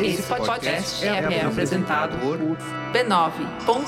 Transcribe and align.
Esse 0.00 0.22
podcast 0.22 1.04
é, 1.04 1.08
é 1.08 1.44
apresentado 1.44 2.18
por 2.18 2.38
b9.com.br. 2.92 3.86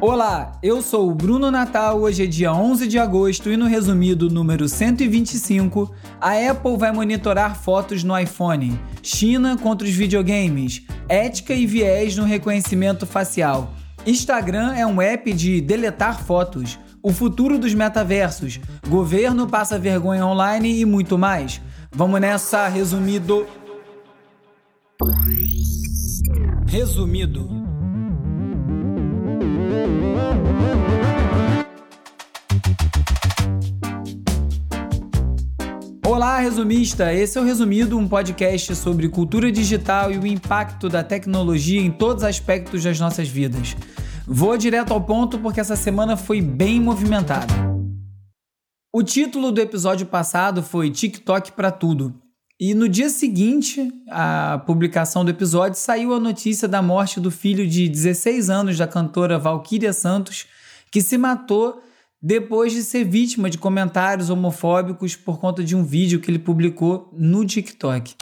Olá, 0.00 0.58
eu 0.62 0.82
sou 0.82 1.08
o 1.08 1.14
Bruno 1.14 1.50
Natal. 1.50 2.00
Hoje 2.00 2.24
é 2.24 2.26
dia 2.26 2.52
11 2.52 2.88
de 2.88 2.98
agosto 2.98 3.50
e 3.50 3.56
no 3.56 3.66
resumido 3.66 4.28
número 4.28 4.68
125, 4.68 5.94
a 6.20 6.50
Apple 6.50 6.76
vai 6.76 6.90
monitorar 6.90 7.56
fotos 7.56 8.02
no 8.02 8.18
iPhone, 8.18 8.80
China 9.02 9.56
contra 9.56 9.86
os 9.86 9.94
videogames, 9.94 10.82
ética 11.08 11.54
e 11.54 11.66
viés 11.66 12.16
no 12.16 12.24
reconhecimento 12.24 13.06
facial. 13.06 13.72
Instagram 14.04 14.74
é 14.74 14.86
um 14.86 15.00
app 15.00 15.32
de 15.32 15.60
deletar 15.60 16.22
fotos, 16.24 16.78
o 17.02 17.12
futuro 17.12 17.58
dos 17.58 17.74
metaversos, 17.74 18.60
governo 18.88 19.46
passa 19.46 19.78
vergonha 19.78 20.26
online 20.26 20.80
e 20.80 20.84
muito 20.84 21.16
mais. 21.16 21.60
Vamos 21.92 22.20
nessa, 22.20 22.68
resumido. 22.68 23.46
Resumido. 26.66 27.48
Olá, 36.04 36.38
resumista! 36.38 37.12
Esse 37.12 37.38
é 37.38 37.40
o 37.40 37.44
Resumido, 37.44 37.96
um 37.96 38.08
podcast 38.08 38.74
sobre 38.74 39.08
cultura 39.08 39.52
digital 39.52 40.10
e 40.10 40.18
o 40.18 40.26
impacto 40.26 40.88
da 40.88 41.04
tecnologia 41.04 41.80
em 41.80 41.90
todos 41.90 42.22
os 42.22 42.28
aspectos 42.28 42.82
das 42.82 42.98
nossas 42.98 43.28
vidas. 43.28 43.76
Vou 44.30 44.58
direto 44.58 44.92
ao 44.92 45.00
ponto 45.00 45.38
porque 45.38 45.58
essa 45.58 45.74
semana 45.74 46.14
foi 46.14 46.42
bem 46.42 46.78
movimentada. 46.78 47.46
O 48.92 49.02
título 49.02 49.50
do 49.50 49.58
episódio 49.58 50.04
passado 50.04 50.62
foi 50.62 50.90
TikTok 50.90 51.52
para 51.52 51.70
tudo. 51.70 52.14
E 52.60 52.74
no 52.74 52.90
dia 52.90 53.08
seguinte 53.08 53.90
à 54.10 54.62
publicação 54.66 55.24
do 55.24 55.30
episódio, 55.30 55.78
saiu 55.78 56.12
a 56.12 56.20
notícia 56.20 56.68
da 56.68 56.82
morte 56.82 57.18
do 57.18 57.30
filho 57.30 57.66
de 57.66 57.88
16 57.88 58.50
anos 58.50 58.76
da 58.76 58.86
cantora 58.86 59.38
Valquíria 59.38 59.94
Santos, 59.94 60.44
que 60.92 61.00
se 61.00 61.16
matou 61.16 61.82
depois 62.20 62.74
de 62.74 62.82
ser 62.82 63.04
vítima 63.04 63.48
de 63.48 63.56
comentários 63.56 64.28
homofóbicos 64.28 65.16
por 65.16 65.38
conta 65.38 65.64
de 65.64 65.74
um 65.74 65.82
vídeo 65.82 66.20
que 66.20 66.30
ele 66.30 66.38
publicou 66.38 67.08
no 67.16 67.46
TikTok. 67.46 68.14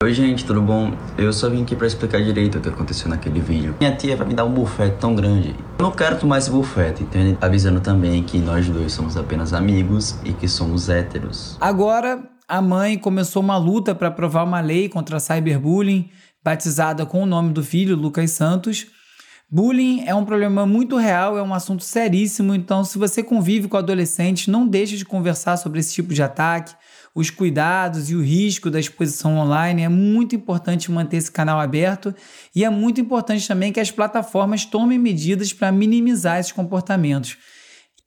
Oi 0.00 0.14
gente, 0.14 0.44
tudo 0.44 0.62
bom? 0.62 0.96
Eu 1.18 1.32
só 1.32 1.50
vim 1.50 1.64
aqui 1.64 1.74
para 1.74 1.88
explicar 1.88 2.22
direito 2.22 2.56
o 2.56 2.60
que 2.60 2.68
aconteceu 2.68 3.08
naquele 3.08 3.40
vídeo. 3.40 3.74
Minha 3.80 3.96
tia 3.96 4.14
vai 4.14 4.28
me 4.28 4.32
dar 4.32 4.44
um 4.44 4.54
bufete 4.54 4.96
tão 5.00 5.12
grande. 5.12 5.56
Eu 5.76 5.82
não 5.82 5.90
quero 5.90 6.16
tomar 6.16 6.38
esse 6.38 6.48
bufete, 6.48 7.02
entende? 7.02 7.36
Avisando 7.40 7.80
também 7.80 8.22
que 8.22 8.38
nós 8.38 8.68
dois 8.68 8.92
somos 8.92 9.16
apenas 9.16 9.52
amigos 9.52 10.16
e 10.24 10.32
que 10.32 10.46
somos 10.46 10.88
héteros. 10.88 11.56
Agora, 11.60 12.30
a 12.46 12.62
mãe 12.62 12.96
começou 12.96 13.42
uma 13.42 13.56
luta 13.56 13.92
para 13.92 14.06
aprovar 14.06 14.44
uma 14.44 14.60
lei 14.60 14.88
contra 14.88 15.18
cyberbullying, 15.18 16.08
batizada 16.44 17.04
com 17.04 17.24
o 17.24 17.26
nome 17.26 17.52
do 17.52 17.64
filho, 17.64 17.96
Lucas 17.96 18.30
Santos, 18.30 18.86
Bullying 19.50 20.04
é 20.06 20.14
um 20.14 20.26
problema 20.26 20.66
muito 20.66 20.98
real, 20.98 21.38
é 21.38 21.42
um 21.42 21.54
assunto 21.54 21.82
seríssimo, 21.82 22.54
então 22.54 22.84
se 22.84 22.98
você 22.98 23.22
convive 23.22 23.66
com 23.66 23.78
adolescentes, 23.78 24.46
não 24.46 24.68
deixe 24.68 24.98
de 24.98 25.06
conversar 25.06 25.56
sobre 25.56 25.80
esse 25.80 25.94
tipo 25.94 26.12
de 26.12 26.22
ataque, 26.22 26.74
os 27.14 27.30
cuidados 27.30 28.10
e 28.10 28.14
o 28.14 28.22
risco 28.22 28.70
da 28.70 28.78
exposição 28.78 29.38
online. 29.38 29.82
É 29.82 29.88
muito 29.88 30.34
importante 30.34 30.90
manter 30.90 31.16
esse 31.16 31.30
canal 31.30 31.58
aberto 31.60 32.14
e 32.54 32.64
é 32.64 32.70
muito 32.70 33.00
importante 33.00 33.46
também 33.46 33.72
que 33.72 33.80
as 33.80 33.90
plataformas 33.90 34.64
tomem 34.64 34.98
medidas 34.98 35.52
para 35.52 35.72
minimizar 35.72 36.38
esses 36.38 36.52
comportamentos. 36.52 37.36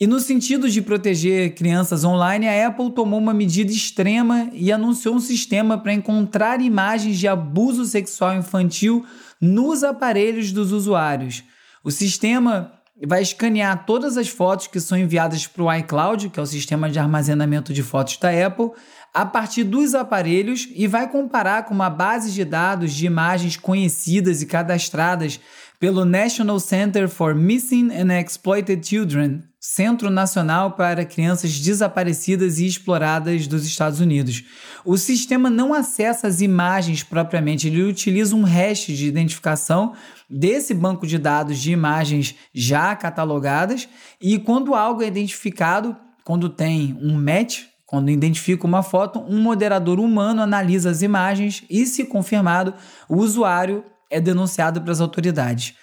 E 0.02 0.08
no 0.08 0.20
sentido 0.20 0.68
de 0.68 0.82
proteger 0.82 1.54
crianças 1.54 2.04
online, 2.04 2.48
a 2.48 2.68
Apple 2.68 2.92
tomou 2.92 3.20
uma 3.20 3.36
medida 3.36 3.72
extrema 3.72 4.50
e 4.52 4.72
anunciou 4.72 5.14
um 5.14 5.20
sistema 5.20 5.78
para 5.78 5.94
encontrar 5.94 6.60
imagens 6.60 7.20
de 7.20 7.28
abuso 7.28 7.86
sexual 7.86 8.36
infantil 8.36 9.06
nos 9.40 9.84
aparelhos 9.84 10.52
dos 10.52 10.72
usuários. 10.72 11.44
O 11.84 11.92
sistema 11.92 12.81
vai 13.08 13.22
escanear 13.22 13.86
todas 13.86 14.18
as 14.18 14.30
fotos 14.30 14.68
que 14.68 14.80
são 14.80 14.98
enviadas 14.98 15.48
para 15.48 15.64
o 15.64 15.74
iCloud, 15.74 16.30
que 16.30 16.40
é 16.40 16.44
o 16.44 16.46
sistema 16.46 16.90
de 16.90 17.00
armazenamento 17.00 17.74
de 17.74 17.82
fotos 17.82 18.18
da 18.18 18.30
Apple, 18.30 18.72
a 19.14 19.26
partir 19.26 19.64
dos 19.64 19.94
aparelhos 19.94 20.70
e 20.74 20.88
vai 20.88 21.10
comparar 21.10 21.66
com 21.66 21.74
uma 21.74 21.90
base 21.90 22.32
de 22.32 22.46
dados 22.46 22.94
de 22.94 23.06
imagens 23.06 23.58
conhecidas 23.58 24.42
e 24.42 24.46
cadastradas 24.46 25.40
pelo 25.82 26.06
National 26.06 26.60
Center 26.60 27.10
for 27.10 27.34
Missing 27.34 27.90
and 27.92 28.16
Exploited 28.20 28.88
Children, 28.88 29.42
Centro 29.60 30.12
Nacional 30.12 30.74
para 30.74 31.04
Crianças 31.04 31.60
Desaparecidas 31.60 32.60
e 32.60 32.68
Exploradas 32.68 33.48
dos 33.48 33.66
Estados 33.66 34.00
Unidos. 34.00 34.44
O 34.86 34.96
sistema 34.96 35.50
não 35.50 35.74
acessa 35.74 36.28
as 36.28 36.40
imagens 36.40 37.02
propriamente, 37.02 37.68
ele 37.68 37.82
utiliza 37.82 38.36
um 38.36 38.44
hash 38.44 38.86
de 38.86 39.08
identificação 39.08 39.94
desse 40.30 40.72
banco 40.72 41.08
de 41.08 41.18
dados 41.18 41.58
de 41.58 41.72
imagens 41.72 42.36
já 42.54 42.96
catalogadas 42.96 43.90
e 44.22 44.38
quando 44.38 44.76
algo 44.76 45.02
é 45.02 45.08
identificado, 45.08 45.98
quando 46.24 46.48
tem 46.48 46.96
um 47.02 47.20
match, 47.20 47.64
quando 47.88 48.12
identifica 48.12 48.68
uma 48.68 48.84
foto, 48.84 49.20
um 49.20 49.42
moderador 49.42 50.00
humano 50.00 50.44
analisa 50.44 50.92
as 50.92 51.02
imagens 51.02 51.64
e, 51.68 51.88
se 51.88 52.06
confirmado, 52.06 52.72
o 53.10 53.18
usuário 53.18 53.84
é 54.12 54.20
denunciado 54.20 54.82
para 54.82 54.92
as 54.92 55.02
autoridades. 55.02 55.74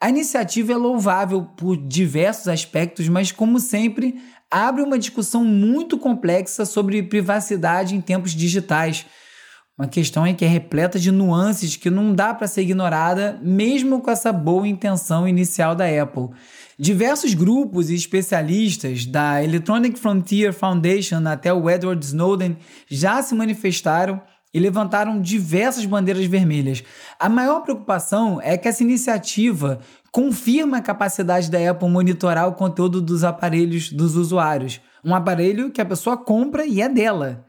A 0.00 0.08
iniciativa 0.08 0.72
é 0.72 0.76
louvável 0.76 1.42
por 1.42 1.76
diversos 1.76 2.46
aspectos, 2.46 3.08
mas, 3.08 3.32
como 3.32 3.58
sempre, 3.58 4.20
abre 4.48 4.82
uma 4.82 4.98
discussão 4.98 5.44
muito 5.44 5.98
complexa 5.98 6.64
sobre 6.64 7.02
privacidade 7.02 7.96
em 7.96 8.00
tempos 8.00 8.30
digitais. 8.30 9.04
Uma 9.76 9.88
questão 9.88 10.32
que 10.34 10.44
é 10.44 10.48
repleta 10.48 10.98
de 10.98 11.10
nuances 11.10 11.76
que 11.76 11.88
não 11.90 12.12
dá 12.12 12.34
para 12.34 12.48
ser 12.48 12.62
ignorada, 12.62 13.38
mesmo 13.42 14.00
com 14.00 14.10
essa 14.10 14.32
boa 14.32 14.66
intenção 14.66 15.26
inicial 15.26 15.74
da 15.74 15.84
Apple. 15.84 16.30
Diversos 16.78 17.34
grupos 17.34 17.90
e 17.90 17.94
especialistas, 17.94 19.06
da 19.06 19.42
Electronic 19.42 19.98
Frontier 19.98 20.52
Foundation 20.52 21.26
até 21.26 21.52
o 21.52 21.68
Edward 21.68 22.04
Snowden, 22.04 22.56
já 22.88 23.20
se 23.22 23.34
manifestaram 23.34 24.20
e 24.52 24.58
levantaram 24.58 25.20
diversas 25.20 25.84
bandeiras 25.84 26.24
vermelhas. 26.26 26.82
A 27.18 27.28
maior 27.28 27.60
preocupação 27.60 28.40
é 28.40 28.56
que 28.56 28.68
essa 28.68 28.82
iniciativa 28.82 29.80
confirma 30.10 30.78
a 30.78 30.82
capacidade 30.82 31.50
da 31.50 31.70
Apple 31.70 31.88
monitorar 31.88 32.48
o 32.48 32.54
conteúdo 32.54 33.00
dos 33.00 33.24
aparelhos 33.24 33.92
dos 33.92 34.16
usuários. 34.16 34.80
Um 35.04 35.14
aparelho 35.14 35.70
que 35.70 35.80
a 35.80 35.84
pessoa 35.84 36.16
compra 36.16 36.64
e 36.64 36.80
é 36.80 36.88
dela. 36.88 37.44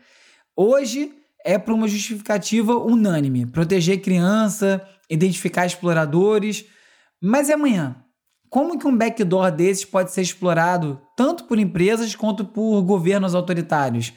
Hoje 0.56 1.14
é 1.46 1.58
para 1.58 1.74
uma 1.74 1.88
justificativa 1.88 2.76
unânime: 2.76 3.46
proteger 3.46 4.02
criança, 4.02 4.86
identificar 5.10 5.66
exploradores. 5.66 6.66
Mas 7.22 7.50
e 7.50 7.54
amanhã? 7.54 7.96
Como 8.50 8.80
que 8.80 8.88
um 8.88 8.98
backdoor 8.98 9.52
desses 9.52 9.86
pode 9.86 10.12
ser 10.12 10.22
explorado 10.22 11.00
tanto 11.16 11.44
por 11.44 11.60
empresas 11.60 12.16
quanto 12.16 12.44
por 12.44 12.82
governos 12.82 13.36
autoritários? 13.36 14.12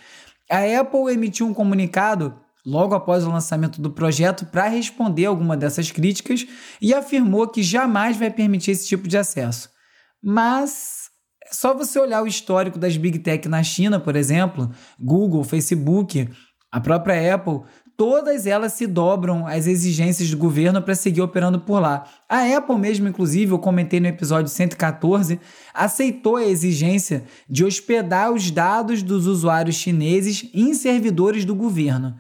A 0.51 0.81
Apple 0.81 1.13
emitiu 1.13 1.47
um 1.47 1.53
comunicado 1.53 2.35
logo 2.65 2.95
após 2.95 3.25
o 3.25 3.31
lançamento 3.31 3.81
do 3.81 3.91
projeto 3.91 4.47
para 4.47 4.69
responder 4.69 5.27
alguma 5.27 5.57
dessas 5.57 5.91
críticas 5.91 6.47
e 6.81 6.95
afirmou 6.95 7.49
que 7.49 7.63
jamais 7.63 8.17
vai 8.17 8.31
permitir 8.31 8.71
esse 8.71 8.87
tipo 8.87 9.09
de 9.09 9.19
acesso. 9.19 9.69
Mas 10.23 11.11
é 11.45 11.53
só 11.53 11.75
você 11.75 11.99
olhar 11.99 12.23
o 12.23 12.27
histórico 12.27 12.79
das 12.79 12.97
Big 12.97 13.19
Tech 13.19 13.49
na 13.49 13.63
China, 13.63 13.99
por 13.99 14.15
exemplo, 14.15 14.71
Google, 14.99 15.43
Facebook, 15.43 16.29
a 16.71 16.81
própria 16.81 17.35
Apple, 17.35 17.63
todas 17.97 18.47
elas 18.47 18.73
se 18.73 18.87
dobram 18.87 19.47
às 19.47 19.67
exigências 19.67 20.31
do 20.31 20.37
governo 20.37 20.81
para 20.81 20.95
seguir 20.95 21.21
operando 21.21 21.61
por 21.61 21.81
lá. 21.81 22.05
A 22.29 22.57
Apple 22.57 22.79
mesmo, 22.79 23.09
inclusive, 23.09 23.53
eu 23.53 23.59
comentei 23.59 24.01
no 24.01 24.07
episódio 24.07 24.49
114, 24.49 25.39
aceitou 25.75 26.37
a 26.37 26.45
exigência 26.45 27.25
de 27.49 27.65
hospedar 27.65 28.33
os 28.33 28.51
dados 28.51 29.03
dos 29.03 29.27
usuários 29.27 29.77
chineses 29.77 30.49
em 30.55 30.73
servidores 30.73 31.45
do 31.45 31.55
governo. 31.55 32.17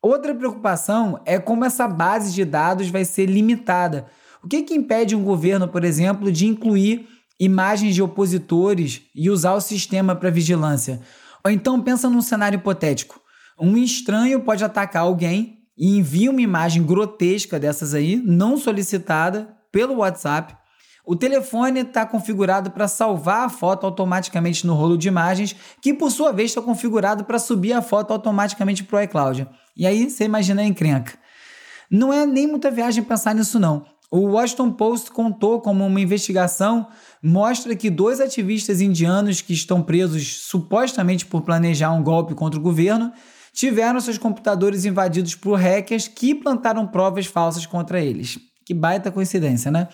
Outra 0.00 0.34
preocupação 0.34 1.20
é 1.24 1.38
como 1.38 1.64
essa 1.64 1.88
base 1.88 2.32
de 2.32 2.44
dados 2.44 2.88
vai 2.88 3.04
ser 3.04 3.26
limitada. 3.26 4.06
O 4.42 4.46
que, 4.46 4.62
que 4.62 4.74
impede 4.74 5.16
um 5.16 5.24
governo, 5.24 5.66
por 5.66 5.84
exemplo, 5.84 6.30
de 6.30 6.46
incluir 6.46 7.08
imagens 7.40 7.94
de 7.94 8.02
opositores 8.02 9.02
e 9.14 9.28
usar 9.28 9.54
o 9.54 9.60
sistema 9.60 10.14
para 10.14 10.30
vigilância? 10.30 11.00
Ou 11.44 11.50
então 11.50 11.82
pensa 11.82 12.08
num 12.08 12.22
cenário 12.22 12.58
hipotético. 12.58 13.20
Um 13.60 13.76
estranho 13.76 14.40
pode 14.40 14.62
atacar 14.62 15.02
alguém 15.02 15.58
e 15.76 15.98
envia 15.98 16.30
uma 16.30 16.40
imagem 16.40 16.82
grotesca 16.82 17.58
dessas 17.58 17.92
aí, 17.92 18.16
não 18.16 18.56
solicitada, 18.56 19.56
pelo 19.72 19.96
WhatsApp. 19.96 20.56
O 21.10 21.16
telefone 21.16 21.80
está 21.80 22.04
configurado 22.04 22.70
para 22.70 22.86
salvar 22.86 23.46
a 23.46 23.48
foto 23.48 23.86
automaticamente 23.86 24.66
no 24.66 24.74
rolo 24.74 24.98
de 24.98 25.08
imagens, 25.08 25.56
que 25.80 25.94
por 25.94 26.10
sua 26.10 26.32
vez 26.32 26.50
está 26.50 26.60
configurado 26.60 27.24
para 27.24 27.38
subir 27.38 27.72
a 27.72 27.80
foto 27.80 28.12
automaticamente 28.12 28.84
para 28.84 28.98
o 28.98 29.02
iCloud. 29.04 29.48
E 29.74 29.86
aí 29.86 30.10
você 30.10 30.24
imagina 30.24 30.60
a 30.60 30.66
encrenca. 30.66 31.14
Não 31.90 32.12
é 32.12 32.26
nem 32.26 32.46
muita 32.46 32.70
viagem 32.70 33.02
pensar 33.02 33.34
nisso, 33.34 33.58
não. 33.58 33.86
O 34.10 34.32
Washington 34.32 34.70
Post 34.70 35.10
contou 35.10 35.62
como 35.62 35.86
uma 35.86 35.98
investigação 35.98 36.86
mostra 37.22 37.74
que 37.74 37.88
dois 37.88 38.20
ativistas 38.20 38.82
indianos 38.82 39.40
que 39.40 39.54
estão 39.54 39.80
presos 39.80 40.42
supostamente 40.42 41.24
por 41.24 41.40
planejar 41.40 41.90
um 41.90 42.02
golpe 42.02 42.34
contra 42.34 42.60
o 42.60 42.62
governo 42.62 43.14
tiveram 43.54 43.98
seus 43.98 44.18
computadores 44.18 44.84
invadidos 44.84 45.34
por 45.34 45.58
hackers 45.58 46.06
que 46.06 46.34
plantaram 46.34 46.86
provas 46.86 47.24
falsas 47.24 47.64
contra 47.64 47.98
eles. 47.98 48.38
Que 48.62 48.74
baita 48.74 49.10
coincidência, 49.10 49.70
né? 49.70 49.88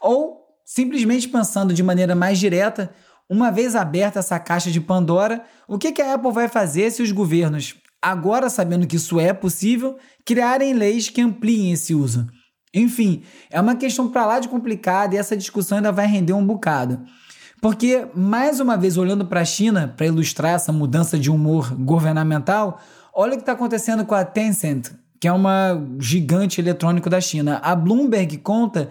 Ou, 0.00 0.39
simplesmente 0.70 1.28
pensando 1.28 1.74
de 1.74 1.82
maneira 1.82 2.14
mais 2.14 2.38
direta, 2.38 2.92
uma 3.28 3.50
vez 3.50 3.74
aberta 3.74 4.20
essa 4.20 4.38
caixa 4.38 4.70
de 4.70 4.80
Pandora, 4.80 5.42
o 5.66 5.76
que, 5.76 6.00
a 6.00 6.14
Apple 6.14 6.30
vai 6.30 6.46
fazer 6.46 6.92
se 6.92 7.02
os 7.02 7.10
governos, 7.10 7.74
agora 8.00 8.48
sabendo 8.48 8.86
que 8.86 8.94
isso 8.94 9.18
é 9.18 9.32
possível, 9.32 9.98
criarem 10.24 10.72
leis 10.72 11.08
que 11.08 11.20
ampliem 11.20 11.72
esse 11.72 11.92
uso? 11.92 12.24
Enfim, 12.72 13.24
é 13.50 13.60
uma 13.60 13.74
questão 13.74 14.10
para 14.10 14.24
lá 14.24 14.38
de 14.38 14.48
complicada 14.48 15.16
e 15.16 15.18
essa 15.18 15.36
discussão 15.36 15.78
ainda 15.78 15.90
vai 15.90 16.06
render 16.06 16.34
um 16.34 16.46
bocado. 16.46 17.02
Porque, 17.60 18.06
mais 18.14 18.60
uma 18.60 18.76
vez, 18.76 18.96
olhando 18.96 19.26
para 19.26 19.40
a 19.40 19.44
China, 19.44 19.92
para 19.96 20.06
ilustrar 20.06 20.52
essa 20.52 20.72
mudança 20.72 21.18
de 21.18 21.32
humor 21.32 21.74
governamental, 21.74 22.80
olha 23.12 23.32
o 23.32 23.36
que 23.36 23.42
está 23.42 23.52
acontecendo 23.52 24.04
com 24.04 24.14
a 24.14 24.24
Tencent, 24.24 24.92
que 25.18 25.26
é 25.26 25.32
uma 25.32 25.84
gigante 25.98 26.60
eletrônico 26.60 27.10
da 27.10 27.20
China. 27.20 27.60
A 27.64 27.74
Bloomberg 27.74 28.38
conta 28.38 28.88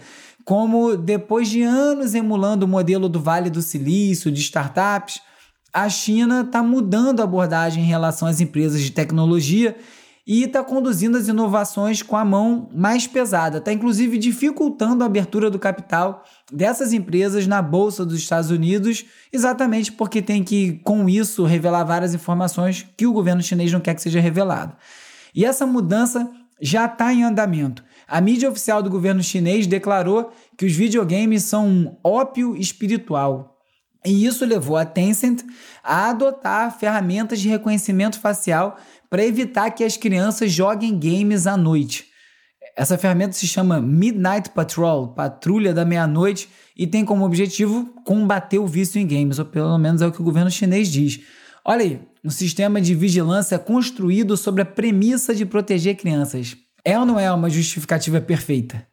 como 0.50 0.98
depois 0.98 1.48
de 1.48 1.62
anos 1.62 2.16
emulando 2.16 2.66
o 2.66 2.68
modelo 2.68 3.08
do 3.08 3.22
Vale 3.22 3.52
do 3.52 3.62
Silício, 3.62 4.32
de 4.32 4.42
startups, 4.42 5.22
a 5.72 5.88
China 5.88 6.42
está 6.42 6.64
mudando 6.64 7.20
a 7.20 7.24
abordagem 7.24 7.84
em 7.84 7.86
relação 7.86 8.28
às 8.28 8.42
empresas 8.42 8.82
de 8.82 8.92
tecnologia 8.92 9.78
e 10.26 10.46
está 10.46 10.64
conduzindo 10.64 11.20
as 11.20 11.28
inovações 11.28 12.02
com 12.02 12.18
a 12.18 12.26
mão 12.26 12.68
mais 12.74 13.06
pesada, 13.06 13.60
está 13.60 13.72
inclusive 13.72 14.18
dificultando 14.18 15.04
a 15.04 15.06
abertura 15.06 15.52
do 15.52 15.60
capital 15.60 16.24
dessas 16.52 16.94
empresas 16.94 17.46
na 17.46 17.62
Bolsa 17.62 18.04
dos 18.04 18.18
Estados 18.18 18.50
Unidos, 18.50 19.06
exatamente 19.32 19.92
porque 19.92 20.20
tem 20.20 20.44
que, 20.44 20.82
com 20.84 21.08
isso, 21.08 21.46
revelar 21.46 21.84
várias 21.84 22.16
informações 22.16 22.88
que 22.98 23.06
o 23.06 23.14
governo 23.14 23.44
chinês 23.44 23.72
não 23.72 23.80
quer 23.80 23.94
que 23.94 24.02
seja 24.02 24.20
revelado. 24.20 24.76
E 25.36 25.46
essa 25.46 25.68
mudança 25.68 26.28
já 26.60 26.86
está 26.86 27.14
em 27.14 27.24
andamento. 27.24 27.84
A 28.10 28.20
mídia 28.20 28.50
oficial 28.50 28.82
do 28.82 28.90
governo 28.90 29.22
chinês 29.22 29.68
declarou 29.68 30.32
que 30.58 30.66
os 30.66 30.74
videogames 30.74 31.44
são 31.44 31.68
um 31.68 31.96
ópio 32.04 32.58
espiritual. 32.58 33.56
E 34.04 34.26
isso 34.26 34.46
levou 34.46 34.78
a 34.78 34.86
Tencent 34.86 35.44
a 35.84 36.10
adotar 36.10 36.76
ferramentas 36.76 37.40
de 37.40 37.48
reconhecimento 37.48 38.20
facial 38.20 38.78
para 39.12 39.24
evitar 39.24 39.70
que 39.70 39.84
as 39.84 39.96
crianças 39.96 40.52
joguem 40.52 40.98
games 40.98 41.46
à 41.46 41.56
noite. 41.56 42.08
Essa 42.76 42.98
ferramenta 42.98 43.34
se 43.34 43.48
chama 43.48 43.80
Midnight 43.80 44.50
Patrol, 44.52 45.10
Patrulha 45.10 45.72
da 45.72 45.86
Meia-Noite, 45.86 46.50
e 46.76 46.88
tem 46.88 47.06
como 47.06 47.26
objetivo 47.26 47.94
combater 48.04 48.58
o 48.58 48.66
vício 48.66 49.00
em 49.00 49.06
games, 49.06 49.38
ou 49.38 49.46
pelo 49.46 49.78
menos 49.78 50.02
é 50.02 50.08
o 50.08 50.12
que 50.12 50.22
o 50.22 50.26
governo 50.26 50.50
chinês 50.50 50.88
diz. 50.88 51.20
Olha 51.64 51.84
aí, 51.84 52.02
um 52.24 52.30
sistema 52.32 52.82
de 52.82 52.96
vigilância 52.96 53.60
construído 53.60 54.36
sobre 54.36 54.64
a 54.64 54.66
premissa 54.66 55.36
de 55.36 55.46
proteger 55.46 55.96
crianças. 55.96 56.58
É 56.90 56.98
ou 56.98 57.06
não 57.06 57.20
é 57.20 57.32
uma 57.32 57.52
justificativa 57.52 58.20
perfeita? 58.20 58.84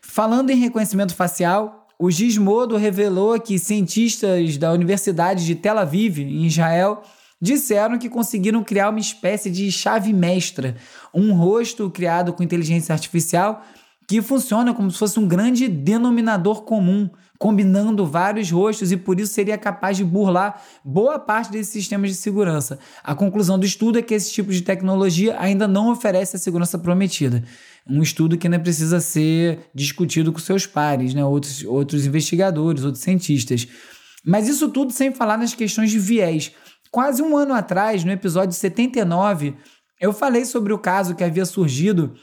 Falando 0.00 0.50
em 0.50 0.60
reconhecimento 0.60 1.12
facial, 1.12 1.88
o 1.98 2.08
Gizmodo 2.08 2.76
revelou 2.76 3.36
que 3.40 3.58
cientistas 3.58 4.56
da 4.56 4.70
Universidade 4.70 5.44
de 5.44 5.56
Tel 5.56 5.76
Aviv, 5.76 6.20
em 6.20 6.46
Israel, 6.46 7.02
disseram 7.40 7.98
que 7.98 8.08
conseguiram 8.08 8.62
criar 8.62 8.90
uma 8.90 9.00
espécie 9.00 9.50
de 9.50 9.72
chave 9.72 10.12
mestra, 10.12 10.76
um 11.12 11.34
rosto 11.34 11.90
criado 11.90 12.32
com 12.32 12.44
inteligência 12.44 12.92
artificial 12.92 13.60
que 14.06 14.22
funciona 14.22 14.72
como 14.72 14.88
se 14.88 14.98
fosse 14.98 15.18
um 15.18 15.26
grande 15.26 15.66
denominador 15.66 16.62
comum, 16.62 17.10
combinando 17.42 18.06
vários 18.06 18.52
rostos 18.52 18.92
e 18.92 18.96
por 18.96 19.18
isso 19.18 19.32
seria 19.32 19.58
capaz 19.58 19.96
de 19.96 20.04
burlar 20.04 20.62
boa 20.84 21.18
parte 21.18 21.50
desses 21.50 21.72
sistemas 21.72 22.10
de 22.10 22.14
segurança. 22.14 22.78
A 23.02 23.16
conclusão 23.16 23.58
do 23.58 23.66
estudo 23.66 23.98
é 23.98 24.02
que 24.02 24.14
esse 24.14 24.32
tipo 24.32 24.52
de 24.52 24.62
tecnologia 24.62 25.36
ainda 25.40 25.66
não 25.66 25.90
oferece 25.90 26.36
a 26.36 26.38
segurança 26.38 26.78
prometida. 26.78 27.42
Um 27.84 28.00
estudo 28.00 28.38
que 28.38 28.46
ainda 28.46 28.60
precisa 28.60 29.00
ser 29.00 29.58
discutido 29.74 30.32
com 30.32 30.38
seus 30.38 30.66
pares, 30.66 31.14
né? 31.14 31.24
outros, 31.24 31.64
outros 31.64 32.06
investigadores, 32.06 32.84
outros 32.84 33.02
cientistas. 33.02 33.66
Mas 34.24 34.46
isso 34.46 34.68
tudo 34.68 34.92
sem 34.92 35.12
falar 35.12 35.36
nas 35.36 35.52
questões 35.52 35.90
de 35.90 35.98
viés. 35.98 36.52
Quase 36.92 37.24
um 37.24 37.36
ano 37.36 37.54
atrás, 37.54 38.04
no 38.04 38.12
episódio 38.12 38.54
79, 38.54 39.56
eu 40.00 40.12
falei 40.12 40.44
sobre 40.44 40.72
o 40.72 40.78
caso 40.78 41.16
que 41.16 41.24
havia 41.24 41.44
surgido 41.44 42.14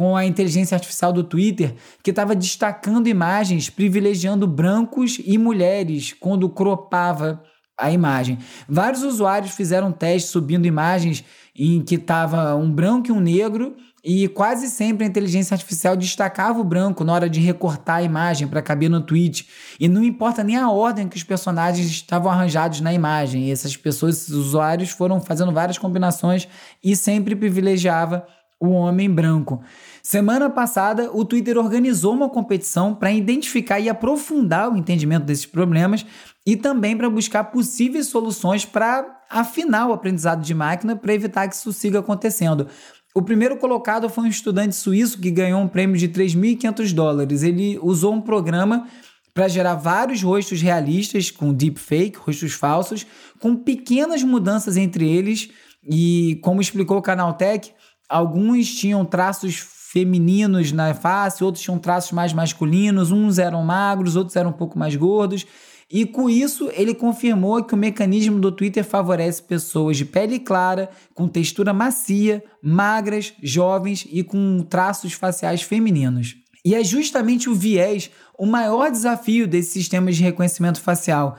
com 0.00 0.16
a 0.16 0.24
inteligência 0.24 0.74
artificial 0.74 1.12
do 1.12 1.22
Twitter, 1.22 1.74
que 2.02 2.08
estava 2.08 2.34
destacando 2.34 3.06
imagens 3.06 3.68
privilegiando 3.68 4.46
brancos 4.46 5.20
e 5.22 5.36
mulheres 5.36 6.14
quando 6.18 6.48
cropava 6.48 7.42
a 7.78 7.92
imagem. 7.92 8.38
Vários 8.66 9.02
usuários 9.02 9.52
fizeram 9.52 9.92
testes 9.92 10.30
subindo 10.30 10.64
imagens 10.64 11.22
em 11.54 11.82
que 11.82 11.96
estava 11.96 12.54
um 12.54 12.72
branco 12.72 13.08
e 13.08 13.12
um 13.12 13.20
negro 13.20 13.76
e 14.02 14.26
quase 14.28 14.68
sempre 14.68 15.04
a 15.04 15.06
inteligência 15.06 15.54
artificial 15.54 15.94
destacava 15.94 16.58
o 16.58 16.64
branco 16.64 17.04
na 17.04 17.12
hora 17.12 17.28
de 17.28 17.38
recortar 17.38 17.96
a 17.96 18.02
imagem 18.02 18.48
para 18.48 18.62
caber 18.62 18.88
no 18.88 19.02
tweet. 19.02 19.46
E 19.78 19.86
não 19.86 20.02
importa 20.02 20.42
nem 20.42 20.56
a 20.56 20.70
ordem 20.70 21.10
que 21.10 21.18
os 21.18 21.24
personagens 21.24 21.86
estavam 21.86 22.32
arranjados 22.32 22.80
na 22.80 22.94
imagem. 22.94 23.48
E 23.48 23.50
essas 23.50 23.76
pessoas, 23.76 24.16
esses 24.16 24.30
usuários, 24.30 24.88
foram 24.88 25.20
fazendo 25.20 25.52
várias 25.52 25.76
combinações 25.76 26.48
e 26.82 26.96
sempre 26.96 27.36
privilegiava 27.36 28.26
o 28.60 28.70
homem 28.70 29.08
branco. 29.08 29.62
Semana 30.02 30.48
passada, 30.48 31.10
o 31.12 31.24
Twitter 31.24 31.58
organizou 31.58 32.14
uma 32.14 32.28
competição 32.28 32.94
para 32.94 33.12
identificar 33.12 33.78
e 33.80 33.88
aprofundar 33.88 34.72
o 34.72 34.76
entendimento 34.76 35.24
desses 35.24 35.46
problemas 35.46 36.06
e 36.46 36.56
também 36.56 36.96
para 36.96 37.10
buscar 37.10 37.44
possíveis 37.44 38.06
soluções 38.06 38.64
para 38.64 39.20
afinar 39.28 39.88
o 39.88 39.92
aprendizado 39.92 40.42
de 40.42 40.54
máquina 40.54 40.96
para 40.96 41.14
evitar 41.14 41.48
que 41.48 41.54
isso 41.54 41.72
siga 41.72 42.00
acontecendo. 42.00 42.66
O 43.14 43.22
primeiro 43.22 43.56
colocado 43.56 44.08
foi 44.08 44.24
um 44.24 44.28
estudante 44.28 44.74
suíço 44.74 45.20
que 45.20 45.30
ganhou 45.30 45.60
um 45.60 45.68
prêmio 45.68 45.96
de 45.96 46.08
3.500 46.08 46.92
dólares. 46.94 47.42
Ele 47.42 47.78
usou 47.82 48.14
um 48.14 48.20
programa 48.20 48.86
para 49.34 49.48
gerar 49.48 49.74
vários 49.74 50.22
rostos 50.22 50.62
realistas 50.62 51.30
com 51.30 51.52
deepfake, 51.52 52.18
rostos 52.18 52.52
falsos, 52.52 53.06
com 53.38 53.56
pequenas 53.56 54.22
mudanças 54.22 54.76
entre 54.76 55.08
eles. 55.08 55.50
E 55.82 56.38
como 56.42 56.60
explicou 56.60 56.98
o 56.98 57.02
Canaltech, 57.02 57.72
alguns 58.08 58.72
tinham 58.74 59.04
traços 59.04 59.79
femininos 59.92 60.70
na 60.70 60.94
face, 60.94 61.42
outros 61.42 61.64
tinham 61.64 61.76
traços 61.76 62.12
mais 62.12 62.32
masculinos, 62.32 63.10
uns 63.10 63.40
eram 63.40 63.64
magros, 63.64 64.14
outros 64.14 64.36
eram 64.36 64.50
um 64.50 64.52
pouco 64.52 64.78
mais 64.78 64.94
gordos. 64.94 65.44
E 65.90 66.06
com 66.06 66.30
isso, 66.30 66.70
ele 66.74 66.94
confirmou 66.94 67.64
que 67.64 67.74
o 67.74 67.76
mecanismo 67.76 68.38
do 68.38 68.52
Twitter 68.52 68.84
favorece 68.84 69.42
pessoas 69.42 69.96
de 69.96 70.04
pele 70.04 70.38
clara, 70.38 70.88
com 71.12 71.26
textura 71.26 71.74
macia, 71.74 72.44
magras, 72.62 73.32
jovens 73.42 74.06
e 74.08 74.22
com 74.22 74.62
traços 74.62 75.14
faciais 75.14 75.62
femininos. 75.62 76.36
E 76.64 76.76
é 76.76 76.84
justamente 76.84 77.50
o 77.50 77.54
viés 77.54 78.10
o 78.38 78.46
maior 78.46 78.92
desafio 78.92 79.48
desses 79.48 79.72
sistemas 79.72 80.14
de 80.14 80.22
reconhecimento 80.22 80.80
facial. 80.80 81.36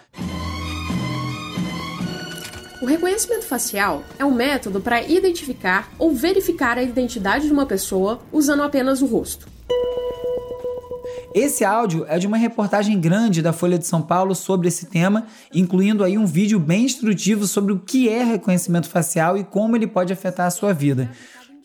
O 2.82 2.86
reconhecimento 2.86 3.46
facial 3.46 4.02
é 4.18 4.26
um 4.26 4.34
método 4.34 4.82
para 4.82 5.04
identificar 5.04 5.92
ou 6.00 6.16
verificar 6.16 6.80
a 6.80 6.84
identidade 6.84 7.46
de 7.46 7.54
uma 7.54 7.68
pessoa 7.68 8.20
usando 8.34 8.64
apenas 8.64 9.04
o 9.04 9.06
rosto. 9.06 9.48
Esse 11.32 11.64
áudio 11.64 12.06
é 12.10 12.18
de 12.18 12.26
uma 12.26 12.38
reportagem 12.38 13.00
grande 13.00 13.40
da 13.40 13.54
Folha 13.54 13.78
de 13.78 13.86
São 13.86 14.02
Paulo 14.02 14.34
sobre 14.34 14.68
esse 14.68 14.88
tema, 14.88 15.28
incluindo 15.54 16.04
aí 16.04 16.18
um 16.18 16.26
vídeo 16.26 16.60
bem 16.60 16.86
instrutivo 16.86 17.46
sobre 17.46 17.72
o 17.72 17.80
que 17.80 18.10
é 18.10 18.24
reconhecimento 18.24 18.90
facial 18.90 19.38
e 19.38 19.44
como 19.44 19.76
ele 19.76 19.86
pode 19.86 20.12
afetar 20.12 20.48
a 20.48 20.52
sua 20.52 20.74
vida. 20.74 21.12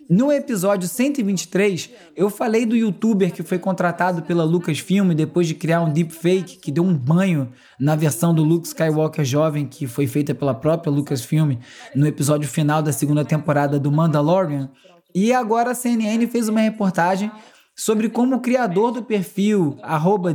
No 0.09 0.31
episódio 0.31 0.89
123, 0.89 1.91
eu 2.15 2.31
falei 2.31 2.65
do 2.65 2.77
youtuber 2.77 3.33
que 3.33 3.43
foi 3.43 3.59
contratado 3.59 4.23
pela 4.23 4.45
Lucasfilm 4.45 5.13
depois 5.13 5.49
de 5.49 5.55
criar 5.55 5.81
um 5.83 5.93
deepfake 5.93 6.59
que 6.59 6.71
deu 6.71 6.85
um 6.85 6.95
banho 6.95 7.51
na 7.79 7.97
versão 7.97 8.33
do 8.33 8.45
Luke 8.45 8.69
Skywalker 8.69 9.25
jovem 9.25 9.67
que 9.67 9.85
foi 9.89 10.07
feita 10.07 10.33
pela 10.33 10.55
própria 10.55 10.93
Lucasfilm 10.93 11.57
no 11.93 12.07
episódio 12.07 12.49
final 12.49 12.81
da 12.83 12.93
segunda 12.93 13.25
temporada 13.25 13.81
do 13.81 13.91
Mandalorian. 13.91 14.71
E 15.13 15.33
agora 15.33 15.73
a 15.73 15.75
CNN 15.75 16.25
fez 16.29 16.49
uma 16.49 16.61
reportagem 16.61 17.29
sobre 17.75 18.09
como 18.09 18.37
o 18.37 18.41
criador 18.41 18.93
do 18.93 19.03
perfil 19.03 19.77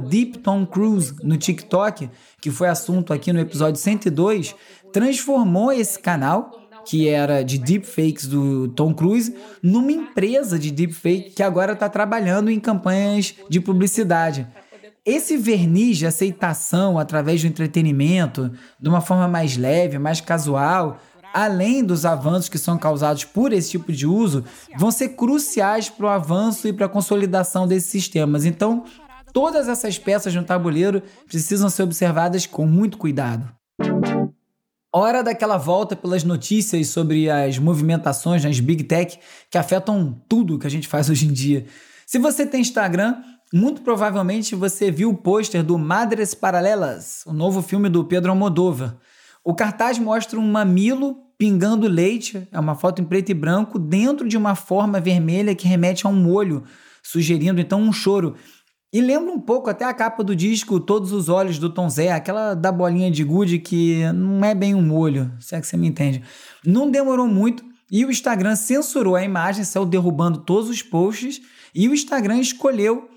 @deeptomcruise 0.09 1.15
no 1.23 1.37
TikTok, 1.37 2.09
que 2.41 2.51
foi 2.51 2.67
assunto 2.67 3.13
aqui 3.13 3.31
no 3.31 3.39
episódio 3.39 3.79
102, 3.79 4.53
transformou 4.91 5.71
esse 5.71 5.97
canal 5.97 6.60
que 6.85 7.07
era 7.07 7.43
de 7.43 7.57
deepfakes 7.57 8.27
do 8.27 8.67
Tom 8.69 8.93
Cruise, 8.93 9.35
numa 9.61 9.91
empresa 9.91 10.57
de 10.57 10.71
deepfake 10.71 11.31
que 11.31 11.43
agora 11.43 11.73
está 11.73 11.89
trabalhando 11.89 12.49
em 12.49 12.59
campanhas 12.59 13.35
de 13.49 13.59
publicidade. 13.59 14.47
Esse 15.05 15.35
verniz 15.35 15.97
de 15.97 16.05
aceitação 16.05 16.99
através 16.99 17.41
do 17.41 17.47
entretenimento, 17.47 18.51
de 18.79 18.87
uma 18.87 19.01
forma 19.01 19.27
mais 19.27 19.57
leve, 19.57 19.97
mais 19.97 20.21
casual, 20.21 20.99
além 21.33 21.83
dos 21.83 22.05
avanços 22.05 22.49
que 22.49 22.57
são 22.57 22.77
causados 22.77 23.23
por 23.23 23.51
esse 23.51 23.71
tipo 23.71 23.91
de 23.91 24.05
uso, 24.05 24.43
vão 24.77 24.91
ser 24.91 25.09
cruciais 25.09 25.89
para 25.89 26.05
o 26.05 26.09
avanço 26.09 26.67
e 26.67 26.73
para 26.73 26.85
a 26.85 26.89
consolidação 26.89 27.67
desses 27.67 27.89
sistemas. 27.89 28.45
Então, 28.45 28.83
todas 29.33 29.67
essas 29.67 29.97
peças 29.97 30.35
no 30.35 30.43
tabuleiro 30.43 31.01
precisam 31.27 31.69
ser 31.69 31.83
observadas 31.83 32.45
com 32.45 32.67
muito 32.67 32.97
cuidado. 32.97 33.49
Hora 34.93 35.23
daquela 35.23 35.55
volta 35.55 35.95
pelas 35.95 36.25
notícias 36.25 36.89
sobre 36.89 37.29
as 37.29 37.57
movimentações 37.57 38.43
nas 38.43 38.59
Big 38.59 38.83
Tech 38.83 39.17
que 39.49 39.57
afetam 39.57 40.21
tudo 40.27 40.59
que 40.59 40.67
a 40.67 40.69
gente 40.69 40.85
faz 40.85 41.09
hoje 41.09 41.27
em 41.27 41.31
dia. 41.31 41.65
Se 42.05 42.19
você 42.19 42.45
tem 42.45 42.59
Instagram, 42.59 43.15
muito 43.53 43.83
provavelmente 43.83 44.53
você 44.53 44.91
viu 44.91 45.09
o 45.09 45.15
pôster 45.15 45.63
do 45.63 45.77
Madres 45.77 46.33
Paralelas, 46.33 47.23
o 47.25 47.31
novo 47.31 47.61
filme 47.61 47.87
do 47.87 48.03
Pedro 48.03 48.31
Almodóvar. 48.31 48.97
O 49.45 49.55
cartaz 49.55 49.97
mostra 49.97 50.37
um 50.37 50.51
mamilo 50.51 51.15
pingando 51.37 51.87
leite, 51.87 52.45
é 52.51 52.59
uma 52.59 52.75
foto 52.75 53.01
em 53.01 53.05
preto 53.05 53.29
e 53.29 53.33
branco, 53.33 53.79
dentro 53.79 54.27
de 54.27 54.35
uma 54.35 54.55
forma 54.55 54.99
vermelha 54.99 55.55
que 55.55 55.69
remete 55.69 56.05
a 56.05 56.09
um 56.09 56.29
olho, 56.29 56.65
sugerindo 57.01 57.61
então 57.61 57.81
um 57.81 57.93
choro. 57.93 58.35
E 58.93 58.99
lembra 58.99 59.31
um 59.31 59.39
pouco 59.39 59.69
até 59.69 59.85
a 59.85 59.93
capa 59.93 60.21
do 60.21 60.35
disco 60.35 60.77
Todos 60.77 61.13
os 61.13 61.29
Olhos 61.29 61.57
do 61.57 61.69
Tom 61.69 61.89
Zé, 61.89 62.11
aquela 62.11 62.53
da 62.53 62.73
bolinha 62.73 63.09
de 63.09 63.23
gude 63.23 63.57
que 63.57 64.03
não 64.11 64.43
é 64.43 64.53
bem 64.53 64.75
um 64.75 64.93
olho, 64.93 65.31
se 65.39 65.55
é 65.55 65.61
que 65.61 65.67
você 65.67 65.77
me 65.77 65.87
entende. 65.87 66.21
Não 66.65 66.91
demorou 66.91 67.25
muito 67.25 67.63
e 67.89 68.03
o 68.03 68.11
Instagram 68.11 68.55
censurou 68.57 69.15
a 69.15 69.23
imagem, 69.23 69.63
saiu 69.63 69.85
derrubando 69.85 70.39
todos 70.39 70.69
os 70.69 70.81
posts 70.81 71.41
e 71.73 71.87
o 71.87 71.93
Instagram 71.93 72.39
escolheu 72.39 73.09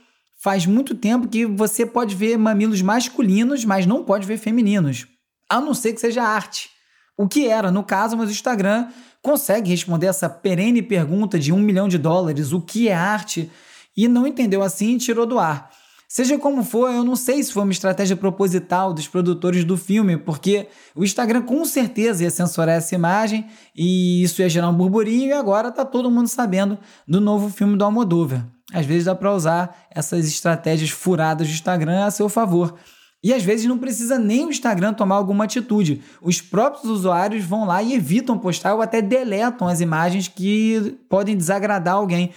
faz 0.44 0.66
muito 0.66 0.94
tempo 0.94 1.26
que 1.26 1.46
você 1.46 1.86
pode 1.86 2.14
ver 2.14 2.36
mamilos 2.36 2.82
masculinos, 2.82 3.64
mas 3.64 3.86
não 3.86 4.04
pode 4.04 4.26
ver 4.26 4.36
femininos, 4.36 5.06
a 5.48 5.60
não 5.60 5.74
ser 5.74 5.92
que 5.92 6.00
seja 6.00 6.22
arte. 6.22 6.68
O 7.16 7.26
que 7.26 7.48
era, 7.48 7.70
no 7.70 7.82
caso, 7.82 8.16
mas 8.16 8.28
o 8.28 8.32
Instagram 8.32 8.88
consegue 9.22 9.70
responder 9.70 10.06
essa 10.06 10.28
perene 10.28 10.82
pergunta 10.82 11.38
de 11.38 11.52
um 11.52 11.58
milhão 11.58 11.88
de 11.88 11.96
dólares: 11.96 12.52
o 12.52 12.60
que 12.60 12.88
é 12.88 12.94
arte? 12.94 13.50
E 13.96 14.08
não 14.08 14.26
entendeu 14.26 14.62
assim 14.62 14.94
e 14.94 14.98
tirou 14.98 15.26
do 15.26 15.38
ar. 15.38 15.70
Seja 16.08 16.38
como 16.38 16.62
for, 16.62 16.92
eu 16.92 17.02
não 17.02 17.16
sei 17.16 17.42
se 17.42 17.52
foi 17.52 17.64
uma 17.64 17.72
estratégia 17.72 18.14
proposital 18.14 18.94
dos 18.94 19.08
produtores 19.08 19.64
do 19.64 19.76
filme, 19.76 20.16
porque 20.16 20.68
o 20.94 21.02
Instagram 21.02 21.42
com 21.42 21.64
certeza 21.64 22.22
ia 22.22 22.30
censurar 22.30 22.76
essa 22.76 22.94
imagem 22.94 23.46
e 23.74 24.22
isso 24.22 24.40
ia 24.40 24.48
gerar 24.48 24.68
um 24.68 24.74
burburinho 24.74 25.30
e 25.30 25.32
agora 25.32 25.72
tá 25.72 25.84
todo 25.84 26.10
mundo 26.10 26.28
sabendo 26.28 26.78
do 27.08 27.20
novo 27.20 27.48
filme 27.48 27.76
do 27.76 27.84
Almodóvar. 27.84 28.46
Às 28.72 28.86
vezes 28.86 29.06
dá 29.06 29.14
para 29.14 29.34
usar 29.34 29.76
essas 29.90 30.26
estratégias 30.26 30.90
furadas 30.90 31.48
do 31.48 31.52
Instagram 31.52 32.04
a 32.04 32.10
seu 32.10 32.28
favor. 32.28 32.76
E 33.22 33.32
às 33.32 33.42
vezes 33.42 33.66
não 33.66 33.78
precisa 33.78 34.18
nem 34.18 34.44
o 34.44 34.50
Instagram 34.50 34.92
tomar 34.92 35.16
alguma 35.16 35.44
atitude. 35.44 36.02
Os 36.20 36.40
próprios 36.40 36.84
usuários 36.84 37.44
vão 37.44 37.64
lá 37.64 37.82
e 37.82 37.94
evitam 37.94 38.38
postar 38.38 38.74
ou 38.74 38.82
até 38.82 39.00
deletam 39.00 39.66
as 39.66 39.80
imagens 39.80 40.28
que 40.28 40.96
podem 41.08 41.36
desagradar 41.36 41.94
alguém. 41.94 42.32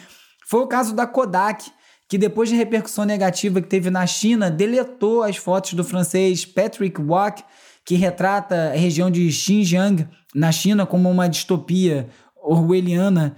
Foi 0.50 0.62
o 0.62 0.68
caso 0.68 0.96
da 0.96 1.06
Kodak, 1.06 1.70
que 2.08 2.18
depois 2.18 2.48
de 2.48 2.56
repercussão 2.56 3.04
negativa 3.04 3.60
que 3.60 3.68
teve 3.68 3.90
na 3.90 4.08
China, 4.08 4.50
deletou 4.50 5.22
as 5.22 5.36
fotos 5.36 5.74
do 5.74 5.84
francês 5.84 6.46
Patrick 6.46 7.02
Wack, 7.02 7.44
que 7.84 7.96
retrata 7.96 8.70
a 8.70 8.78
região 8.78 9.12
de 9.12 9.30
Xinjiang, 9.30 10.08
na 10.34 10.50
China, 10.54 10.86
como 10.86 11.12
uma 11.12 11.28
distopia 11.28 12.08
orwelliana 12.36 13.36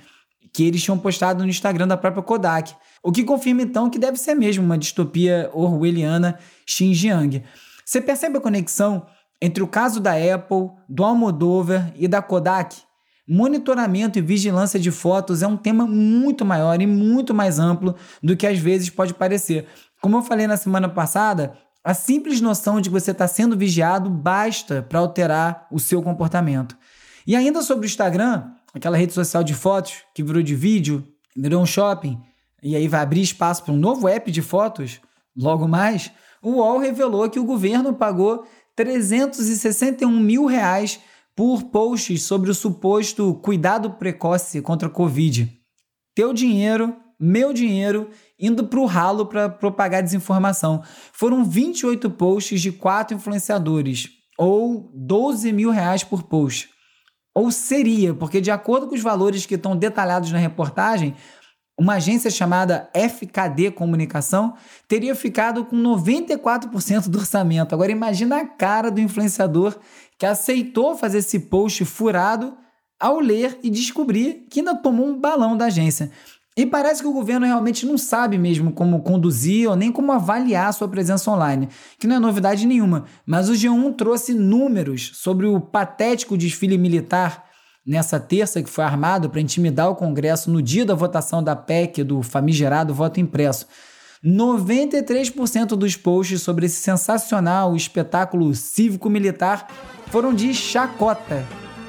que 0.54 0.64
eles 0.64 0.84
tinham 0.84 1.00
postado 1.00 1.44
no 1.44 1.50
Instagram 1.50 1.88
da 1.88 1.98
própria 1.98 2.22
Kodak. 2.22 2.76
O 3.02 3.12
que 3.12 3.24
confirma 3.24 3.64
então 3.64 3.90
que 3.90 3.98
deve 3.98 4.18
ser 4.18 4.36
mesmo 4.36 4.64
uma 4.64 4.78
distopia 4.78 5.50
orwelliana 5.52 6.38
Xinjiang. 6.68 7.44
Você 7.84 8.00
percebe 8.00 8.38
a 8.38 8.42
conexão 8.42 9.08
entre 9.42 9.64
o 9.64 9.68
caso 9.68 10.00
da 10.00 10.12
Apple, 10.14 10.70
do 10.88 11.04
Almodovar 11.04 11.92
e 11.96 12.08
da 12.08 12.22
Kodak? 12.22 12.76
Monitoramento 13.32 14.18
e 14.18 14.24
vigilância 14.24 14.80
de 14.80 14.90
fotos 14.90 15.44
é 15.44 15.48
um 15.48 15.56
tema 15.56 15.86
muito 15.86 16.44
maior 16.44 16.82
e 16.82 16.88
muito 16.88 17.32
mais 17.32 17.60
amplo 17.60 17.96
do 18.24 18.36
que 18.36 18.48
às 18.48 18.58
vezes 18.58 18.90
pode 18.90 19.14
parecer. 19.14 19.68
Como 20.02 20.18
eu 20.18 20.24
falei 20.24 20.48
na 20.48 20.58
semana 20.58 20.90
passada, 20.90 21.54
a 21.84 21.94
simples 21.94 22.42
noção 22.42 22.82
de 22.82 22.90
que 22.90 22.94
você 22.94 23.12
está 23.12 23.28
sendo 23.28 23.56
vigiado 23.56 24.10
basta 24.10 24.82
para 24.82 24.98
alterar 24.98 25.68
o 25.72 25.80
seu 25.80 26.02
comportamento. 26.02 26.76
E 27.28 27.36
ainda 27.36 27.62
sobre 27.62 27.86
o 27.86 27.88
Instagram, 27.88 28.50
aquela 28.74 28.98
rede 28.98 29.14
social 29.14 29.44
de 29.44 29.54
fotos 29.54 29.98
que 30.16 30.24
virou 30.24 30.42
de 30.42 30.56
vídeo, 30.56 31.08
virou 31.38 31.62
um 31.62 31.68
shopping, 31.68 32.20
e 32.64 32.76
aí 32.76 32.88
vai 32.88 33.02
abrir 33.02 33.22
espaço 33.22 33.64
para 33.64 33.76
um 33.76 33.78
novo 33.78 34.08
app 34.08 34.32
de 34.32 34.42
fotos, 34.42 35.00
logo 35.38 35.68
mais, 35.68 36.12
o 36.42 36.54
UOL 36.54 36.80
revelou 36.80 37.30
que 37.30 37.40
o 37.40 37.46
governo 37.46 37.94
pagou 37.94 38.48
361 38.76 40.10
mil 40.20 40.48
reais 40.48 41.00
por 41.40 41.64
posts 41.64 42.24
sobre 42.24 42.52
o 42.52 42.54
suposto 42.54 43.34
cuidado 43.36 43.92
precoce 43.92 44.62
contra 44.62 44.90
a 44.90 44.92
Covid. 44.92 45.50
Teu 46.14 46.34
dinheiro, 46.34 46.94
meu 47.18 47.54
dinheiro, 47.54 48.10
indo 48.38 48.68
para 48.68 48.80
o 48.82 48.86
ralo 48.86 49.26
para 49.26 49.48
propagar 49.48 50.04
desinformação. 50.04 50.84
Foram 51.14 51.46
28 51.46 52.10
posts 52.10 52.62
de 52.62 52.74
quatro 52.74 53.16
influenciadores, 53.16 54.10
ou 54.38 54.92
12 54.94 55.54
mil 55.54 55.70
reais 55.70 56.04
por 56.04 56.24
post. 56.24 56.72
Ou 57.34 57.50
seria, 57.52 58.14
porque 58.14 58.42
de 58.42 58.52
acordo 58.52 58.90
com 58.90 58.96
os 58.96 59.02
valores 59.02 59.46
que 59.46 59.56
estão 59.56 59.78
detalhados 59.78 60.34
na 60.34 60.40
reportagem, 60.40 61.16
uma 61.80 61.94
agência 61.94 62.30
chamada 62.30 62.90
FKD 62.94 63.72
Comunicação 63.72 64.56
teria 64.90 65.16
ficado 65.16 65.64
com 65.64 65.78
94% 65.78 67.08
do 67.08 67.18
orçamento. 67.18 67.74
Agora 67.74 67.90
imagina 67.90 68.42
a 68.42 68.46
cara 68.46 68.92
do 68.92 69.00
influenciador 69.00 69.80
que 70.20 70.26
aceitou 70.26 70.98
fazer 70.98 71.20
esse 71.20 71.40
post 71.40 71.84
furado 71.86 72.56
ao 73.00 73.20
ler 73.20 73.58
e 73.64 73.70
descobrir 73.70 74.46
que 74.52 74.60
ainda 74.60 74.76
tomou 74.76 75.08
um 75.08 75.18
balão 75.18 75.56
da 75.56 75.66
agência. 75.66 76.12
E 76.58 76.66
parece 76.66 77.02
que 77.02 77.08
o 77.08 77.14
governo 77.14 77.46
realmente 77.46 77.86
não 77.86 77.98
sabe 77.98 78.38
mesmo 78.38 78.74
como 78.74 79.02
conduzir 79.02 79.70
ou 79.70 79.78
nem 79.78 79.94
como 79.94 80.12
avaliar 80.12 80.74
sua 80.74 80.90
presença 80.90 81.32
online, 81.32 81.70
que 81.98 82.06
não 82.06 82.18
é 82.18 82.20
novidade 82.20 82.68
nenhuma. 82.68 83.06
Mas 83.26 83.48
o 83.48 83.54
G1 83.54 83.96
trouxe 83.96 84.34
números 84.34 85.12
sobre 85.14 85.46
o 85.46 85.62
patético 85.62 86.38
desfile 86.38 86.78
militar 86.78 87.46
nessa 87.88 88.20
terça 88.20 88.62
que 88.62 88.70
foi 88.70 88.84
armado 88.84 89.30
para 89.30 89.40
intimidar 89.40 89.90
o 89.90 89.96
Congresso 89.96 90.52
no 90.52 90.62
dia 90.62 90.86
da 90.86 90.94
votação 90.94 91.42
da 91.42 91.56
PEC 91.56 92.04
do 92.04 92.22
famigerado 92.22 92.94
voto 92.94 93.22
impresso. 93.22 93.66
93% 94.24 95.70
dos 95.78 95.96
posts 95.96 96.42
sobre 96.42 96.66
esse 96.66 96.82
sensacional 96.82 97.76
espetáculo 97.76 98.54
cívico-militar 98.54 99.68
foram 100.08 100.34
de 100.34 100.54
chacota. 100.54 101.46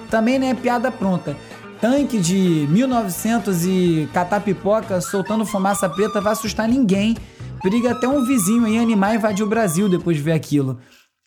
Também 0.09 0.49
é 0.49 0.55
piada 0.55 0.93
pronta. 0.93 1.37
Tanque 1.81 2.19
de 2.19 2.69
1900 2.69 3.65
e 3.65 4.09
catar 4.13 4.41
pipoca 4.41 5.01
soltando 5.01 5.47
fumaça 5.47 5.89
preta 5.89 6.21
vai 6.21 6.33
assustar 6.33 6.69
ninguém. 6.69 7.17
Periga 7.63 7.93
até 7.93 8.07
um 8.07 8.25
vizinho 8.25 8.65
aí 8.65 8.79
animar 8.79 9.15
e 9.15 9.17
invadir 9.17 9.45
o 9.45 9.49
Brasil 9.49 9.89
depois 9.89 10.17
de 10.17 10.23
ver 10.23 10.33
aquilo. 10.33 10.79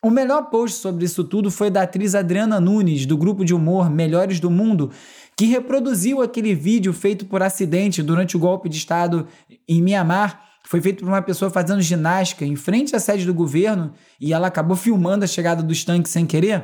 O 0.02 0.10
melhor 0.10 0.50
post 0.50 0.78
sobre 0.78 1.06
isso 1.06 1.24
tudo 1.24 1.50
foi 1.50 1.70
da 1.70 1.84
atriz 1.84 2.14
Adriana 2.14 2.60
Nunes, 2.60 3.06
do 3.06 3.18
grupo 3.18 3.44
de 3.44 3.54
humor 3.54 3.90
Melhores 3.90 4.40
do 4.40 4.50
Mundo, 4.50 4.92
que 5.36 5.46
reproduziu 5.46 6.22
aquele 6.22 6.54
vídeo 6.54 6.94
feito 6.94 7.26
por 7.26 7.42
acidente 7.42 8.04
durante 8.04 8.38
o 8.38 8.40
golpe 8.40 8.70
de 8.70 8.78
Estado 8.78 9.28
em 9.68 9.82
Mianmar. 9.82 10.53
Foi 10.74 10.82
feito 10.82 11.04
por 11.04 11.08
uma 11.08 11.22
pessoa 11.22 11.52
fazendo 11.52 11.84
ginástica 11.84 12.44
em 12.44 12.56
frente 12.56 12.96
à 12.96 13.00
sede 13.00 13.28
do 13.28 13.34
governo 13.34 13.94
e 14.20 14.34
ela 14.34 14.48
acabou 14.48 14.76
filmando 14.76 15.24
a 15.24 15.28
chegada 15.28 15.62
dos 15.62 15.84
tanques 15.84 16.12
sem 16.12 16.26
querer. 16.26 16.64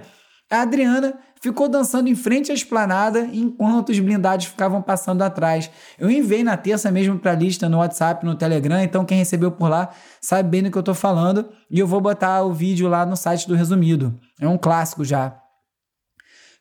A 0.49 0.63
Adriana 0.63 1.13
ficou 1.39 1.69
dançando 1.69 2.09
em 2.09 2.15
frente 2.15 2.51
à 2.51 2.55
esplanada 2.55 3.29
enquanto 3.31 3.89
os 3.89 3.99
blindados 3.99 4.47
ficavam 4.47 4.81
passando 4.81 5.21
atrás. 5.21 5.69
Eu 5.99 6.09
enviei 6.09 6.43
na 6.43 6.57
terça 6.57 6.89
mesmo 6.89 7.19
para 7.19 7.33
a 7.33 7.35
lista 7.35 7.69
no 7.69 7.77
WhatsApp, 7.77 8.25
no 8.25 8.33
Telegram, 8.33 8.81
então 8.81 9.05
quem 9.05 9.19
recebeu 9.19 9.51
por 9.51 9.69
lá 9.69 9.89
sabe 10.19 10.49
bem 10.49 10.63
do 10.63 10.71
que 10.71 10.77
eu 10.79 10.79
estou 10.79 10.95
falando 10.95 11.47
e 11.69 11.77
eu 11.77 11.85
vou 11.85 12.01
botar 12.01 12.41
o 12.41 12.51
vídeo 12.51 12.87
lá 12.87 13.05
no 13.05 13.15
site 13.15 13.47
do 13.47 13.53
Resumido. 13.53 14.19
É 14.41 14.47
um 14.47 14.57
clássico 14.57 15.05
já. 15.05 15.39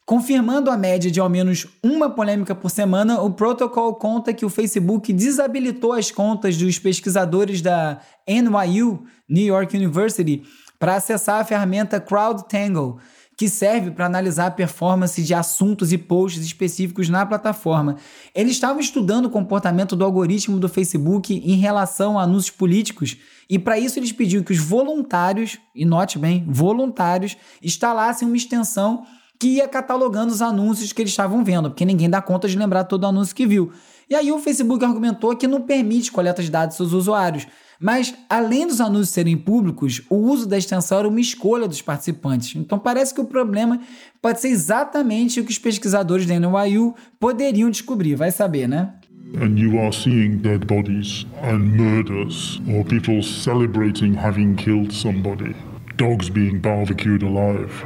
Confirmando 0.09 0.71
a 0.71 0.77
média 0.79 1.11
de 1.11 1.21
ao 1.21 1.29
menos 1.29 1.67
uma 1.85 2.09
polêmica 2.09 2.55
por 2.55 2.71
semana, 2.71 3.21
o 3.21 3.31
protocolo 3.31 3.93
conta 3.93 4.33
que 4.33 4.47
o 4.47 4.49
Facebook 4.49 5.13
desabilitou 5.13 5.93
as 5.93 6.11
contas 6.11 6.57
dos 6.57 6.79
pesquisadores 6.79 7.61
da 7.61 8.01
NYU, 8.27 9.05
New 9.29 9.45
York 9.45 9.77
University, 9.77 10.45
para 10.79 10.95
acessar 10.95 11.43
a 11.43 11.45
ferramenta 11.45 12.01
CrowdTangle 12.01 12.97
que 13.37 13.51
serve 13.51 13.91
para 13.91 14.07
analisar 14.07 14.47
a 14.47 14.51
performance 14.51 15.23
de 15.23 15.35
assuntos 15.35 15.93
e 15.93 15.99
posts 15.99 16.43
específicos 16.43 17.11
na 17.11 17.27
plataforma. 17.27 17.97
Eles 18.35 18.53
estavam 18.53 18.81
estudando 18.81 19.27
o 19.27 19.31
comportamento 19.31 19.95
do 19.95 20.07
algoritmo 20.07 20.59
do 20.59 20.71
Facebook 20.71 21.35
em 21.35 21.57
relação 21.57 22.19
a 22.19 22.23
anúncios 22.23 22.57
políticos 22.57 23.19
e 23.49 23.59
para 23.59 23.79
isso 23.79 23.99
eles 23.99 24.11
pediram 24.11 24.43
que 24.43 24.53
os 24.55 24.59
voluntários, 24.59 25.59
e 25.75 25.85
note 25.85 26.19
bem, 26.19 26.47
voluntários, 26.49 27.37
instalassem 27.63 28.27
uma 28.27 28.39
extensão 28.39 29.05
que 29.39 29.49
ia 29.57 29.69
catalogando 29.69 30.33
os 30.33 30.43
anúncios 30.43 30.93
que 30.93 31.03
eles 31.03 31.13
estavam 31.13 31.45
vendo, 31.45 31.71
porque 31.71 31.85
ninguém 31.85 32.11
dá 32.11 32.21
conta 32.21 32.49
de 32.49 32.59
lembrar 32.59 32.85
todo 32.85 33.05
o 33.05 33.07
anúncio 33.07 33.35
que 33.35 33.47
viu. 33.47 33.73
E 34.11 34.15
aí 34.15 34.33
o 34.33 34.39
Facebook 34.39 34.85
argumentou 34.85 35.37
que 35.37 35.47
não 35.47 35.61
permite 35.61 36.11
coleta 36.11 36.43
de 36.43 36.51
dados 36.51 36.79
dos 36.79 36.93
usuários. 36.93 37.47
Mas, 37.81 38.13
além 38.29 38.67
dos 38.67 38.81
anúncios 38.81 39.11
serem 39.11 39.37
públicos, 39.37 40.03
o 40.11 40.17
uso 40.17 40.49
da 40.49 40.59
extensão 40.59 40.99
era 40.99 41.09
uma 41.09 41.21
escolha 41.21 41.69
dos 41.69 41.81
participantes. 41.81 42.57
Então, 42.57 42.77
parece 42.77 43.15
que 43.15 43.21
o 43.21 43.25
problema 43.25 43.81
pode 44.21 44.41
ser 44.41 44.49
exatamente 44.49 45.39
o 45.39 45.45
que 45.45 45.53
os 45.53 45.59
pesquisadores 45.59 46.27
da 46.27 46.35
NYU 46.39 46.95
poderiam 47.21 47.71
descobrir. 47.71 48.17
Vai 48.17 48.33
saber, 48.33 48.67
né? 48.67 48.95
and 49.37 49.59
you 49.59 49.79
are 49.79 49.93
seeing 49.93 50.39
dead 50.39 50.67
bodies 50.67 51.27
and 51.43 51.77
murders 51.77 52.61
or 52.71 52.83
people 52.83 53.23
celebrating 53.23 54.15
having 54.15 54.57
killed 54.57 54.91
somebody, 54.91 55.55
dogs 55.97 56.31
being 56.31 56.59
barbecued 56.59 57.23
alive, 57.23 57.85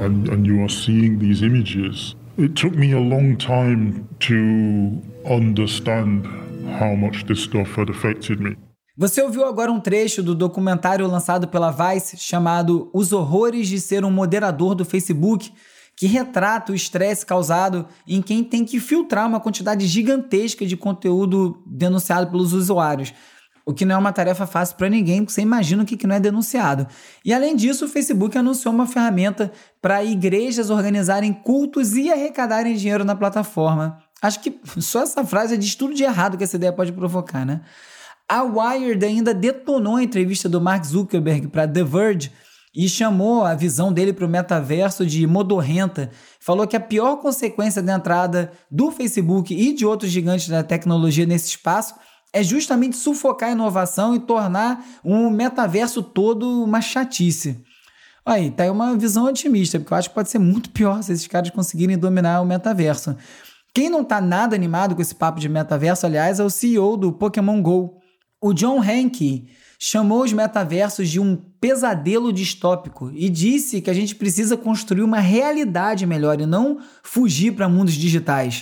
and, 0.00 0.28
and 0.32 0.46
you 0.46 0.62
are 0.62 0.68
seeing 0.68 1.18
these 1.18 1.42
images. 1.44 2.14
It 2.38 2.54
took 2.54 2.74
me 2.74 2.92
a 2.92 3.00
long 3.00 3.36
time 3.36 4.08
to 4.20 5.02
understand 5.30 6.26
how 6.78 6.94
much 6.94 7.26
this 7.26 7.40
stuff 7.42 7.78
had 7.78 7.90
affected 7.90 8.40
me. 8.40 8.56
Você 8.96 9.22
ouviu 9.22 9.44
agora 9.44 9.72
um 9.72 9.80
trecho 9.80 10.22
do 10.22 10.34
documentário 10.34 11.06
lançado 11.06 11.48
pela 11.48 11.70
Vice 11.70 12.18
chamado 12.18 12.90
Os 12.92 13.12
Horrores 13.12 13.68
de 13.68 13.80
Ser 13.80 14.04
um 14.04 14.10
Moderador 14.10 14.74
do 14.74 14.84
Facebook, 14.84 15.50
que 15.96 16.06
retrata 16.06 16.72
o 16.72 16.74
estresse 16.74 17.24
causado 17.24 17.86
em 18.06 18.20
quem 18.20 18.44
tem 18.44 18.64
que 18.64 18.78
filtrar 18.78 19.26
uma 19.26 19.40
quantidade 19.40 19.86
gigantesca 19.86 20.66
de 20.66 20.76
conteúdo 20.76 21.62
denunciado 21.66 22.30
pelos 22.30 22.52
usuários. 22.52 23.12
O 23.70 23.74
que 23.74 23.84
não 23.84 23.94
é 23.94 23.98
uma 23.98 24.12
tarefa 24.12 24.46
fácil 24.46 24.76
para 24.76 24.88
ninguém, 24.88 25.18
porque 25.20 25.32
você 25.32 25.42
imagina 25.42 25.84
o 25.84 25.86
que 25.86 26.04
não 26.04 26.16
é 26.16 26.18
denunciado. 26.18 26.88
E 27.24 27.32
além 27.32 27.54
disso, 27.54 27.84
o 27.84 27.88
Facebook 27.88 28.36
anunciou 28.36 28.74
uma 28.74 28.84
ferramenta 28.84 29.52
para 29.80 30.02
igrejas 30.02 30.70
organizarem 30.70 31.32
cultos 31.32 31.94
e 31.94 32.10
arrecadarem 32.10 32.74
dinheiro 32.74 33.04
na 33.04 33.14
plataforma. 33.14 33.98
Acho 34.20 34.40
que 34.40 34.58
só 34.82 35.02
essa 35.02 35.24
frase 35.24 35.56
diz 35.56 35.76
tudo 35.76 35.94
de 35.94 36.02
errado 36.02 36.36
que 36.36 36.42
essa 36.42 36.56
ideia 36.56 36.72
pode 36.72 36.90
provocar, 36.90 37.46
né? 37.46 37.60
A 38.28 38.42
Wired 38.42 39.04
ainda 39.04 39.32
detonou 39.32 39.96
a 39.96 40.02
entrevista 40.02 40.48
do 40.48 40.60
Mark 40.60 40.84
Zuckerberg 40.84 41.46
para 41.46 41.66
The 41.66 41.84
Verge 41.84 42.32
e 42.74 42.88
chamou 42.88 43.44
a 43.44 43.54
visão 43.54 43.92
dele 43.92 44.12
para 44.12 44.26
o 44.26 44.28
metaverso 44.28 45.06
de 45.06 45.26
modorrenta. 45.28 46.10
Falou 46.40 46.66
que 46.66 46.76
a 46.76 46.80
pior 46.80 47.16
consequência 47.16 47.80
da 47.80 47.94
entrada 47.94 48.52
do 48.68 48.90
Facebook 48.90 49.54
e 49.54 49.72
de 49.72 49.86
outros 49.86 50.10
gigantes 50.10 50.48
da 50.48 50.62
tecnologia 50.62 51.26
nesse 51.26 51.48
espaço 51.48 51.94
é 52.32 52.42
justamente 52.42 52.96
sufocar 52.96 53.48
a 53.48 53.52
inovação 53.52 54.14
e 54.14 54.20
tornar 54.20 54.84
um 55.04 55.30
metaverso 55.30 56.02
todo 56.02 56.62
uma 56.62 56.80
chatice. 56.80 57.64
Aí, 58.24 58.50
tá 58.50 58.64
aí 58.64 58.70
uma 58.70 58.96
visão 58.96 59.24
otimista, 59.24 59.78
porque 59.78 59.92
eu 59.92 59.98
acho 59.98 60.08
que 60.10 60.14
pode 60.14 60.30
ser 60.30 60.38
muito 60.38 60.70
pior 60.70 61.02
se 61.02 61.12
esses 61.12 61.26
caras 61.26 61.50
conseguirem 61.50 61.98
dominar 61.98 62.40
o 62.40 62.46
metaverso. 62.46 63.16
Quem 63.74 63.88
não 63.88 64.04
tá 64.04 64.20
nada 64.20 64.54
animado 64.54 64.94
com 64.94 65.02
esse 65.02 65.14
papo 65.14 65.40
de 65.40 65.48
metaverso, 65.48 66.06
aliás, 66.06 66.38
é 66.38 66.44
o 66.44 66.50
CEO 66.50 66.96
do 66.96 67.12
Pokémon 67.12 67.62
GO, 67.62 67.98
o 68.40 68.52
John 68.52 68.82
Henke 68.82 69.48
chamou 69.78 70.22
os 70.22 70.32
metaversos 70.32 71.08
de 71.08 71.18
um 71.18 71.36
pesadelo 71.60 72.32
distópico 72.32 73.10
e 73.14 73.28
disse 73.28 73.80
que 73.80 73.90
a 73.90 73.94
gente 73.94 74.14
precisa 74.14 74.56
construir 74.56 75.02
uma 75.02 75.20
realidade 75.20 76.06
melhor 76.06 76.40
e 76.40 76.46
não 76.46 76.78
fugir 77.02 77.52
para 77.52 77.68
mundos 77.68 77.94
digitais. 77.94 78.60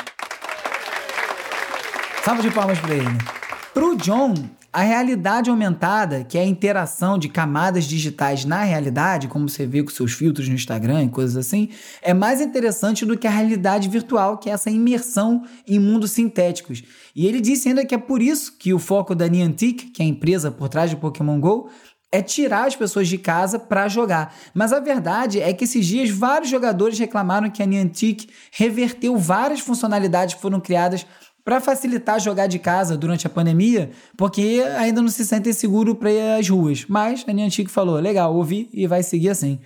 Salve 2.25 2.42
de 2.42 2.50
palmas 2.50 2.78
para 2.78 2.94
ele. 2.94 3.38
Para 3.78 3.87
o 3.87 3.97
John, 3.97 4.35
a 4.73 4.82
realidade 4.82 5.49
aumentada, 5.49 6.25
que 6.25 6.37
é 6.37 6.40
a 6.40 6.44
interação 6.44 7.16
de 7.16 7.28
camadas 7.28 7.85
digitais 7.85 8.44
na 8.44 8.64
realidade, 8.64 9.28
como 9.28 9.49
você 9.49 9.64
vê 9.68 9.85
com 9.85 9.90
seus 9.90 10.14
filtros 10.14 10.49
no 10.49 10.54
Instagram 10.56 11.04
e 11.04 11.08
coisas 11.08 11.37
assim, 11.37 11.68
é 12.02 12.12
mais 12.12 12.40
interessante 12.40 13.06
do 13.06 13.16
que 13.16 13.28
a 13.28 13.30
realidade 13.30 13.88
virtual, 13.88 14.37
que 14.37 14.50
é 14.50 14.52
essa 14.52 14.68
imersão 14.68 15.44
em 15.64 15.78
mundos 15.78 16.11
sintéticos. 16.11 16.82
E 17.14 17.25
ele 17.25 17.40
disse 17.40 17.68
ainda 17.68 17.87
que 17.87 17.94
é 17.94 17.99
por 17.99 18.20
isso 18.20 18.56
que 18.58 18.75
o 18.75 18.80
foco 18.80 19.14
da 19.14 19.28
Niantic, 19.28 19.92
que 19.92 20.02
é 20.02 20.04
a 20.04 20.08
empresa 20.08 20.50
por 20.50 20.68
trás 20.68 20.90
de 20.90 20.97
Pokémon 20.97 21.38
GO, 21.38 21.70
é 22.11 22.20
tirar 22.20 22.66
as 22.66 22.75
pessoas 22.75 23.06
de 23.06 23.18
casa 23.18 23.61
para 23.61 23.87
jogar. 23.87 24.35
Mas 24.54 24.73
a 24.73 24.80
verdade 24.80 25.40
é 25.40 25.52
que 25.52 25.64
esses 25.64 25.87
dias 25.87 26.11
vários 26.11 26.50
jogadores 26.50 26.99
reclamaram 26.99 27.49
que 27.49 27.62
a 27.62 27.66
Niantic 27.66 28.28
reverteu 28.50 29.16
várias 29.16 29.61
funcionalidades 29.61 30.35
que 30.35 30.40
foram 30.40 30.58
criadas 30.58 31.06
para 31.49 31.62
facilitar 31.62 32.21
jogar 32.21 32.47
de 32.47 32.59
casa 32.59 32.95
durante 32.95 33.26
a 33.26 33.31
pandemia, 33.31 33.90
porque 34.19 34.62
ainda 34.76 35.00
não 35.00 35.09
se 35.09 35.25
sentem 35.25 35.50
seguro 35.50 35.95
para 35.95 36.12
ir 36.12 36.38
às 36.38 36.47
ruas. 36.47 36.85
Mas 36.87 37.25
a 37.26 37.33
Niantic 37.33 37.71
falou: 37.71 37.97
legal, 37.97 38.37
ouvi 38.37 38.69
e 38.71 38.87
vai 38.87 39.02
seguir 39.02 39.31
assim. 39.31 39.59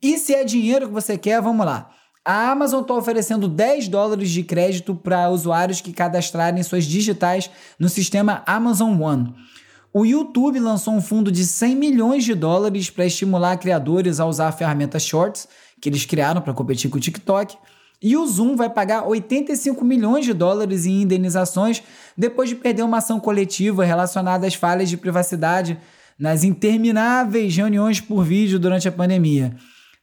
E 0.00 0.16
se 0.16 0.34
é 0.34 0.42
dinheiro 0.42 0.86
que 0.86 0.94
você 0.94 1.18
quer, 1.18 1.42
vamos 1.42 1.66
lá. 1.66 1.90
A 2.24 2.50
Amazon 2.50 2.80
está 2.80 2.94
oferecendo 2.94 3.46
10 3.46 3.88
dólares 3.88 4.30
de 4.30 4.42
crédito 4.42 4.94
para 4.94 5.28
usuários 5.28 5.82
que 5.82 5.92
cadastrarem 5.92 6.62
suas 6.62 6.86
digitais 6.86 7.50
no 7.78 7.90
sistema 7.90 8.42
Amazon 8.46 8.98
One. 8.98 9.34
O 9.92 10.06
YouTube 10.06 10.58
lançou 10.58 10.94
um 10.94 11.02
fundo 11.02 11.30
de 11.30 11.44
100 11.44 11.76
milhões 11.76 12.24
de 12.24 12.34
dólares 12.34 12.88
para 12.88 13.04
estimular 13.04 13.58
criadores 13.58 14.18
a 14.18 14.24
usar 14.24 14.48
a 14.48 14.52
ferramenta 14.52 14.98
Shorts, 14.98 15.46
que 15.78 15.90
eles 15.90 16.06
criaram 16.06 16.40
para 16.40 16.54
competir 16.54 16.88
com 16.88 16.96
o 16.96 17.00
TikTok. 17.00 17.54
E 18.00 18.16
o 18.16 18.26
Zoom 18.26 18.54
vai 18.54 18.70
pagar 18.70 19.06
85 19.06 19.84
milhões 19.84 20.24
de 20.24 20.32
dólares 20.32 20.86
em 20.86 21.02
indenizações 21.02 21.82
depois 22.16 22.48
de 22.48 22.54
perder 22.54 22.82
uma 22.82 22.98
ação 22.98 23.18
coletiva 23.18 23.84
relacionada 23.84 24.46
às 24.46 24.54
falhas 24.54 24.88
de 24.88 24.96
privacidade 24.96 25.78
nas 26.18 26.44
intermináveis 26.44 27.56
reuniões 27.56 28.00
por 28.00 28.24
vídeo 28.24 28.58
durante 28.58 28.88
a 28.88 28.92
pandemia. 28.92 29.56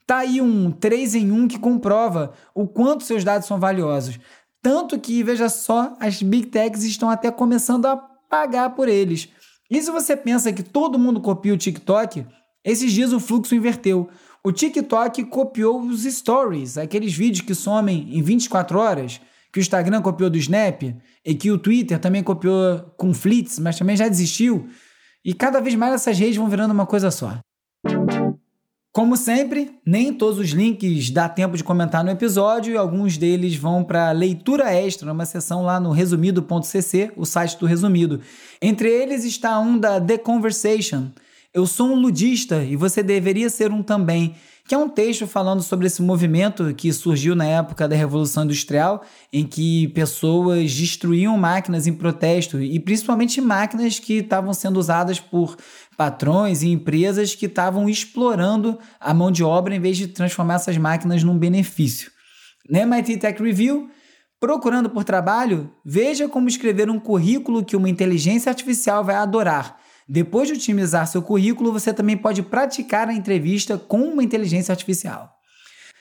Tá 0.06 0.18
aí 0.18 0.42
um 0.42 0.72
3 0.72 1.16
em 1.16 1.32
1 1.32 1.48
que 1.48 1.60
comprova 1.60 2.34
o 2.54 2.68
quanto 2.68 3.04
seus 3.04 3.24
dados 3.24 3.48
são 3.48 3.60
valiosos. 3.60 4.20
Tanto 4.62 5.00
que, 5.00 5.24
veja 5.24 5.50
só, 5.50 5.96
as 6.00 6.22
Big 6.22 6.48
Techs 6.48 6.84
estão 6.84 7.10
até 7.10 7.32
começando 7.32 7.86
a 7.86 7.98
pagar 7.98 8.72
por 8.72 8.88
eles. 8.88 9.30
E 9.70 9.82
se 9.82 9.90
você 9.90 10.16
pensa 10.16 10.54
que 10.54 10.64
todo 10.64 11.00
mundo 11.00 11.22
copia 11.22 11.54
o 11.54 11.58
TikTok, 11.58 12.26
esses 12.64 12.92
dias 12.92 13.14
o 13.14 13.20
fluxo 13.20 13.56
inverteu. 13.56 14.10
O 14.46 14.52
TikTok 14.52 15.24
copiou 15.24 15.82
os 15.82 16.04
stories, 16.04 16.78
aqueles 16.78 17.12
vídeos 17.12 17.42
que 17.42 17.56
somem 17.56 18.16
em 18.16 18.22
24 18.22 18.78
horas, 18.78 19.20
que 19.52 19.58
o 19.58 19.60
Instagram 19.60 20.04
copiou 20.04 20.30
do 20.30 20.38
Snap 20.38 20.84
e 21.26 21.34
que 21.34 21.50
o 21.50 21.58
Twitter 21.58 21.98
também 21.98 22.22
copiou 22.22 22.94
com 22.96 23.12
Flits, 23.12 23.58
mas 23.58 23.76
também 23.76 23.98
já 23.98 24.08
desistiu. 24.08 24.70
E 25.26 25.34
cada 25.34 25.60
vez 25.60 25.74
mais 25.74 25.96
essas 25.96 26.20
redes 26.20 26.38
vão 26.38 26.48
virando 26.48 26.76
uma 26.76 26.86
coisa 26.86 27.10
só. 27.10 27.40
Como 28.94 29.18
sempre, 29.18 29.80
nem 29.84 30.14
todos 30.14 30.38
os 30.38 30.52
links 30.52 31.10
dá 31.10 31.28
tempo 31.28 31.58
de 31.58 31.64
comentar 31.64 32.04
no 32.04 32.12
episódio 32.12 32.72
e 32.72 32.78
alguns 32.78 33.18
deles 33.18 33.56
vão 33.56 33.84
para 33.84 34.12
leitura 34.12 34.72
extra, 34.72 35.08
numa 35.08 35.26
seção 35.26 35.64
lá 35.64 35.80
no 35.80 35.90
resumido.cc, 35.90 37.14
o 37.18 37.26
site 37.26 37.58
do 37.58 37.66
Resumido. 37.66 38.22
Entre 38.62 38.90
eles 38.90 39.26
está 39.26 39.60
um 39.60 39.76
da 39.76 40.00
The 40.00 40.20
Conversation, 40.20 41.10
eu 41.56 41.66
sou 41.66 41.88
um 41.88 41.96
ludista 41.96 42.62
e 42.66 42.76
você 42.76 43.02
deveria 43.02 43.50
ser 43.50 43.72
um 43.72 43.82
também, 43.82 44.36
que 44.68 44.76
é 44.76 44.78
um 44.78 44.90
texto 44.90 45.26
falando 45.26 45.64
sobre 45.64 45.88
esse 45.88 46.02
movimento 46.02 46.74
que 46.76 46.92
surgiu 46.92 47.34
na 47.34 47.46
época 47.46 47.88
da 47.88 47.96
Revolução 47.96 48.44
Industrial, 48.44 49.02
em 49.32 49.48
que 49.48 49.88
pessoas 49.90 50.76
destruíam 50.76 51.38
máquinas 51.38 51.88
em 51.88 51.94
protesto 51.94 52.62
e 52.62 52.78
principalmente 52.78 53.40
máquinas 53.40 54.00
que 54.00 54.16
estavam 54.16 54.54
sendo 54.54 54.78
usadas 54.78 55.18
por 55.22 55.56
patrões 55.96 56.62
e 56.62 56.68
empresas 56.68 57.34
que 57.34 57.46
estavam 57.46 57.88
explorando 57.88 58.78
a 59.00 59.14
mão 59.14 59.32
de 59.32 59.42
obra 59.42 59.74
em 59.74 59.80
vez 59.80 59.96
de 59.96 60.08
transformar 60.08 60.56
essas 60.56 60.78
máquinas 60.78 61.24
num 61.24 61.38
benefício. 61.38 62.12
Na 62.70 62.82
MIT 62.82 63.16
Tech 63.16 63.42
Review, 63.42 63.90
procurando 64.42 64.90
por 64.90 65.06
trabalho, 65.06 65.72
veja 65.86 66.28
como 66.28 66.50
escrever 66.50 66.90
um 66.90 67.00
currículo 67.00 67.64
que 67.64 67.78
uma 67.78 67.88
inteligência 67.88 68.50
artificial 68.50 69.06
vai 69.06 69.16
adorar 69.16 69.85
depois 70.08 70.48
de 70.48 70.54
otimizar 70.54 71.08
seu 71.08 71.22
currículo, 71.22 71.72
você 71.72 71.94
também 71.94 72.16
pode 72.16 72.44
praticar 72.44 73.10
a 73.10 73.14
entrevista 73.14 73.78
com 73.78 74.02
uma 74.02 74.24
inteligência 74.24 74.72
artificial. 74.72 75.36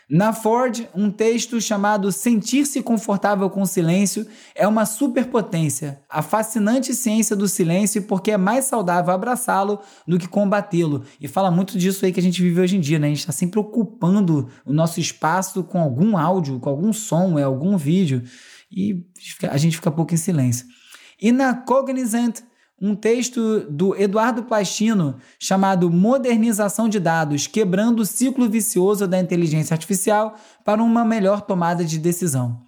Na 0.08 0.34
Ford, 0.34 0.86
um 0.94 1.10
texto 1.10 1.58
chamado 1.62 2.12
Sentir-se 2.12 2.82
Confortável 2.82 3.48
com 3.48 3.62
o 3.62 3.66
Silêncio 3.66 4.26
é 4.54 4.68
uma 4.68 4.84
superpotência, 4.84 6.02
a 6.10 6.20
fascinante 6.20 6.94
ciência 6.94 7.34
do 7.34 7.48
silêncio, 7.48 8.02
porque 8.02 8.30
é 8.30 8.36
mais 8.36 8.66
saudável 8.66 9.14
abraçá-lo 9.14 9.80
do 10.06 10.18
que 10.18 10.28
combatê-lo. 10.28 11.04
E 11.18 11.26
fala 11.26 11.50
muito 11.50 11.78
disso 11.78 12.04
aí 12.04 12.12
que 12.12 12.20
a 12.20 12.22
gente 12.22 12.42
vive 12.42 12.60
hoje 12.60 12.76
em 12.76 12.80
dia, 12.80 12.98
né? 12.98 13.06
A 13.06 13.10
gente 13.10 13.20
está 13.20 13.32
sempre 13.32 13.58
ocupando 13.58 14.50
o 14.66 14.74
nosso 14.74 15.00
espaço 15.00 15.64
com 15.64 15.80
algum 15.80 16.18
áudio, 16.18 16.60
com 16.60 16.68
algum 16.68 16.92
som, 16.92 17.38
é 17.38 17.42
algum 17.42 17.78
vídeo, 17.78 18.22
e 18.70 19.06
a 19.48 19.56
gente 19.56 19.76
fica 19.76 19.90
pouco 19.90 20.12
em 20.12 20.18
silêncio. 20.18 20.66
E 21.20 21.32
na 21.32 21.54
Cognizant, 21.54 22.40
um 22.84 22.94
texto 22.94 23.60
do 23.70 23.96
Eduardo 23.96 24.42
Plastino 24.42 25.16
chamado 25.38 25.90
Modernização 25.90 26.86
de 26.86 27.00
Dados, 27.00 27.46
quebrando 27.46 28.00
o 28.00 28.04
ciclo 28.04 28.46
vicioso 28.46 29.08
da 29.08 29.18
inteligência 29.18 29.72
artificial 29.72 30.34
para 30.62 30.82
uma 30.82 31.02
melhor 31.02 31.40
tomada 31.40 31.82
de 31.82 31.98
decisão. 31.98 32.60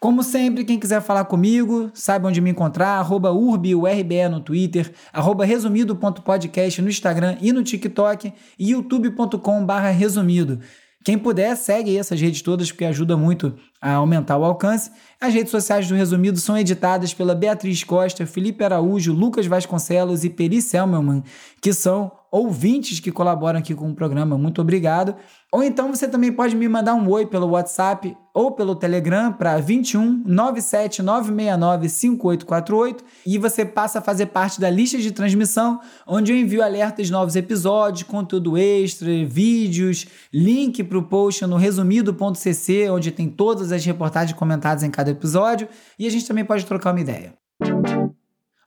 Como 0.00 0.24
sempre, 0.24 0.64
quem 0.64 0.76
quiser 0.76 1.00
falar 1.00 1.24
comigo, 1.26 1.88
saiba 1.94 2.26
onde 2.26 2.40
me 2.40 2.50
encontrar, 2.50 2.98
arroba 2.98 3.30
urbiurbe 3.30 4.28
no 4.28 4.40
Twitter, 4.40 4.92
arroba 5.12 5.44
resumido.podcast 5.44 6.82
no 6.82 6.88
Instagram 6.88 7.36
e 7.40 7.52
no 7.52 7.62
TikTok 7.62 8.32
e 8.58 8.70
youtube.com 8.72 9.66
resumido. 9.96 10.58
Quem 11.02 11.16
puder, 11.16 11.56
segue 11.56 11.96
essas 11.96 12.20
redes 12.20 12.42
todas, 12.42 12.70
porque 12.70 12.84
ajuda 12.84 13.16
muito 13.16 13.54
a 13.80 13.94
aumentar 13.94 14.36
o 14.36 14.44
alcance. 14.44 14.90
As 15.18 15.32
redes 15.32 15.50
sociais 15.50 15.88
do 15.88 15.94
Resumido 15.94 16.38
são 16.38 16.58
editadas 16.58 17.14
pela 17.14 17.34
Beatriz 17.34 17.82
Costa, 17.82 18.26
Felipe 18.26 18.62
Araújo, 18.62 19.14
Lucas 19.14 19.46
Vasconcelos 19.46 20.24
e 20.24 20.28
Peri 20.28 20.60
Selmelman, 20.60 21.22
que 21.62 21.72
são 21.72 22.12
ouvintes 22.30 23.00
que 23.00 23.10
colaboram 23.10 23.58
aqui 23.58 23.74
com 23.74 23.90
o 23.90 23.94
programa. 23.94 24.36
Muito 24.36 24.60
obrigado. 24.60 25.16
Ou 25.50 25.62
então 25.62 25.92
você 25.92 26.06
também 26.06 26.30
pode 26.30 26.54
me 26.54 26.68
mandar 26.68 26.94
um 26.94 27.08
oi 27.08 27.24
pelo 27.24 27.48
WhatsApp 27.48 28.14
ou 28.34 28.52
pelo 28.52 28.74
Telegram 28.74 29.32
para 29.32 29.58
21 29.58 30.22
97 30.24 31.02
969 31.02 31.88
5848 31.88 33.04
e 33.26 33.38
você 33.38 33.64
passa 33.64 33.98
a 33.98 34.02
fazer 34.02 34.26
parte 34.26 34.60
da 34.60 34.70
lista 34.70 34.98
de 34.98 35.10
transmissão, 35.10 35.80
onde 36.06 36.32
eu 36.32 36.36
envio 36.36 36.62
alertas 36.62 37.06
de 37.06 37.12
novos 37.12 37.36
episódios, 37.36 38.04
conteúdo 38.04 38.56
extra, 38.56 39.08
vídeos, 39.24 40.06
link 40.32 40.82
para 40.84 40.98
o 40.98 41.02
post 41.02 41.44
no 41.46 41.56
resumido.cc, 41.56 42.90
onde 42.90 43.10
tem 43.10 43.28
todas 43.28 43.72
as 43.72 43.84
reportagens 43.84 44.38
comentadas 44.38 44.82
em 44.82 44.90
cada 44.90 45.10
episódio 45.10 45.68
e 45.98 46.06
a 46.06 46.10
gente 46.10 46.26
também 46.26 46.44
pode 46.44 46.64
trocar 46.64 46.92
uma 46.92 47.00
ideia. 47.00 47.34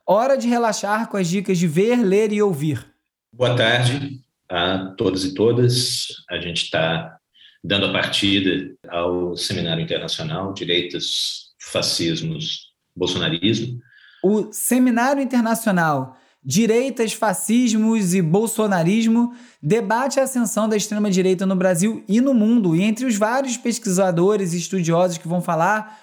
Hora 0.05 0.37
de 0.37 0.47
relaxar 0.47 1.07
com 1.07 1.15
as 1.15 1.27
dicas 1.27 1.57
de 1.57 1.67
ver, 1.67 2.03
ler 2.03 2.33
e 2.33 2.41
ouvir. 2.41 2.85
Boa 3.31 3.55
tarde 3.55 4.19
a 4.49 4.93
todos 4.97 5.23
e 5.25 5.33
todas. 5.33 6.07
A 6.29 6.39
gente 6.39 6.63
está 6.63 7.17
dando 7.63 7.85
a 7.85 7.93
partida 7.93 8.75
ao 8.89 9.37
Seminário 9.37 9.83
Internacional 9.83 10.53
Direitos, 10.53 11.53
Fascismos, 11.59 12.73
Bolsonarismo. 12.95 13.79
O 14.23 14.51
Seminário 14.51 15.21
Internacional 15.21 16.17
Direitas, 16.45 17.13
Fascismos 17.13 18.13
e 18.13 18.21
Bolsonarismo 18.21 19.33
debate 19.61 20.19
a 20.19 20.23
ascensão 20.23 20.67
da 20.67 20.75
extrema-direita 20.75 21.45
no 21.45 21.55
Brasil 21.55 22.03
e 22.07 22.19
no 22.19 22.33
mundo. 22.33 22.75
E 22.75 22.83
entre 22.83 23.05
os 23.05 23.15
vários 23.15 23.55
pesquisadores 23.55 24.53
e 24.53 24.57
estudiosos 24.57 25.17
que 25.17 25.27
vão 25.27 25.41
falar 25.41 26.01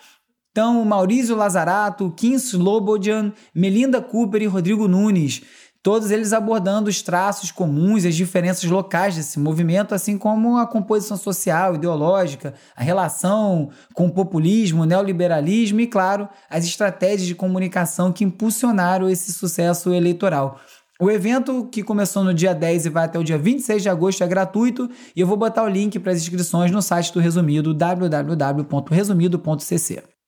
estão 0.49 0.83
Maurício 0.85 1.37
Lazarato, 1.37 2.13
Kim 2.17 2.35
Slobodian, 2.35 3.33
Melinda 3.55 4.01
Cooper 4.01 4.43
e 4.43 4.47
Rodrigo 4.47 4.89
Nunes. 4.89 5.43
Todos 5.83 6.11
eles 6.11 6.35
abordando 6.35 6.91
os 6.91 7.01
traços 7.01 7.51
comuns 7.51 8.05
e 8.05 8.09
as 8.09 8.15
diferenças 8.15 8.69
locais 8.69 9.17
desse 9.17 9.41
movimento, 9.41 9.95
assim 9.95 10.19
como 10.19 10.59
a 10.59 10.67
composição 10.67 11.17
social, 11.17 11.75
ideológica, 11.75 12.53
a 12.77 12.83
relação 12.83 13.71
com 13.95 14.07
o 14.07 14.13
populismo, 14.13 14.83
o 14.83 14.87
neoliberalismo 14.87 15.81
e, 15.81 15.87
claro, 15.87 16.29
as 16.51 16.67
estratégias 16.67 17.27
de 17.27 17.35
comunicação 17.35 18.13
que 18.13 18.25
impulsionaram 18.25 19.09
esse 19.09 19.33
sucesso 19.33 19.95
eleitoral. 19.95 20.61
O 21.01 21.11
evento, 21.11 21.67
que 21.73 21.83
começou 21.83 22.23
no 22.23 22.35
dia 22.35 22.55
10 22.55 22.85
e 22.85 22.91
vai 22.91 23.07
até 23.07 23.19
o 23.19 23.25
dia 23.25 23.39
26 23.39 23.83
de 23.83 23.89
agosto, 23.89 24.23
é 24.23 24.27
gratuito 24.27 24.87
e 25.17 25.21
eu 25.23 25.27
vou 25.27 25.39
botar 25.39 25.65
o 25.65 25.69
link 25.69 25.99
para 25.99 26.13
as 26.13 26.19
inscrições 26.19 26.71
no 26.71 26.83
site 26.83 27.11
do 27.11 27.21
Resumido, 27.21 27.73
www.resumido.cc. 27.73 30.20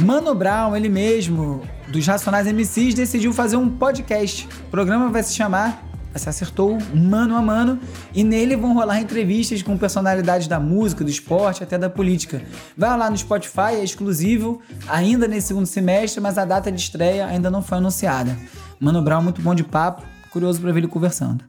Mano 0.00 0.34
Brown, 0.34 0.74
ele 0.74 0.88
mesmo, 0.88 1.62
dos 1.88 2.06
Racionais 2.06 2.46
MCs, 2.46 2.94
decidiu 2.94 3.32
fazer 3.32 3.56
um 3.56 3.68
podcast. 3.68 4.48
O 4.66 4.70
programa 4.70 5.10
vai 5.10 5.22
se 5.22 5.34
chamar, 5.34 5.84
se 6.14 6.28
acertou, 6.28 6.78
Mano 6.94 7.36
a 7.36 7.42
Mano, 7.42 7.78
e 8.14 8.24
nele 8.24 8.56
vão 8.56 8.72
rolar 8.72 9.00
entrevistas 9.00 9.62
com 9.62 9.76
personalidades 9.76 10.48
da 10.48 10.58
música, 10.58 11.04
do 11.04 11.10
esporte, 11.10 11.62
até 11.62 11.76
da 11.76 11.90
política. 11.90 12.42
Vai 12.76 12.96
lá 12.96 13.10
no 13.10 13.16
Spotify, 13.16 13.74
é 13.74 13.84
exclusivo, 13.84 14.62
ainda 14.88 15.28
nesse 15.28 15.48
segundo 15.48 15.66
semestre, 15.66 16.20
mas 16.20 16.38
a 16.38 16.46
data 16.46 16.72
de 16.72 16.80
estreia 16.80 17.26
ainda 17.26 17.50
não 17.50 17.62
foi 17.62 17.78
anunciada. 17.78 18.36
Mano 18.80 19.02
Brown, 19.02 19.22
muito 19.22 19.42
bom 19.42 19.54
de 19.54 19.64
papo, 19.64 20.02
curioso 20.30 20.60
para 20.60 20.72
ver 20.72 20.80
ele 20.80 20.88
conversando. 20.88 21.44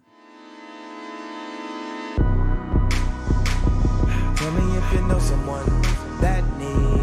Tell 6.19 7.00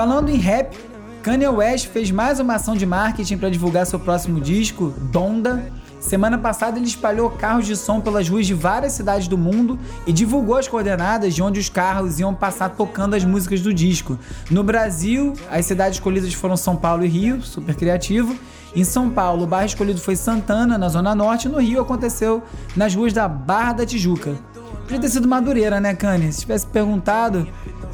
Falando 0.00 0.30
em 0.30 0.38
rap, 0.38 0.74
Kanye 1.22 1.46
West 1.46 1.88
fez 1.88 2.10
mais 2.10 2.40
uma 2.40 2.54
ação 2.54 2.74
de 2.74 2.86
marketing 2.86 3.36
para 3.36 3.50
divulgar 3.50 3.84
seu 3.84 4.00
próximo 4.00 4.40
disco, 4.40 4.94
Donda. 4.96 5.62
Semana 6.00 6.38
passada 6.38 6.78
ele 6.78 6.86
espalhou 6.86 7.28
carros 7.28 7.66
de 7.66 7.76
som 7.76 8.00
pelas 8.00 8.26
ruas 8.26 8.46
de 8.46 8.54
várias 8.54 8.94
cidades 8.94 9.28
do 9.28 9.36
mundo 9.36 9.78
e 10.06 10.12
divulgou 10.14 10.56
as 10.56 10.66
coordenadas 10.66 11.34
de 11.34 11.42
onde 11.42 11.60
os 11.60 11.68
carros 11.68 12.18
iam 12.18 12.34
passar 12.34 12.70
tocando 12.70 13.14
as 13.14 13.26
músicas 13.26 13.60
do 13.60 13.74
disco. 13.74 14.18
No 14.50 14.64
Brasil, 14.64 15.34
as 15.50 15.66
cidades 15.66 15.98
escolhidas 15.98 16.32
foram 16.32 16.56
São 16.56 16.76
Paulo 16.76 17.04
e 17.04 17.06
Rio, 17.06 17.42
super 17.42 17.74
criativo. 17.74 18.34
Em 18.74 18.84
São 18.84 19.10
Paulo, 19.10 19.42
o 19.42 19.46
bairro 19.46 19.66
escolhido 19.66 20.00
foi 20.00 20.16
Santana, 20.16 20.78
na 20.78 20.88
Zona 20.88 21.14
Norte, 21.14 21.46
e 21.46 21.50
no 21.50 21.58
Rio 21.58 21.82
aconteceu 21.82 22.42
nas 22.74 22.94
ruas 22.94 23.12
da 23.12 23.28
Barra 23.28 23.74
da 23.74 23.84
Tijuca. 23.84 24.34
Podia 24.82 25.00
ter 25.00 25.08
sido 25.08 25.28
Madureira, 25.28 25.80
né, 25.80 25.94
Kanye? 25.94 26.32
Se 26.32 26.40
tivesse 26.40 26.66
perguntado, 26.66 27.46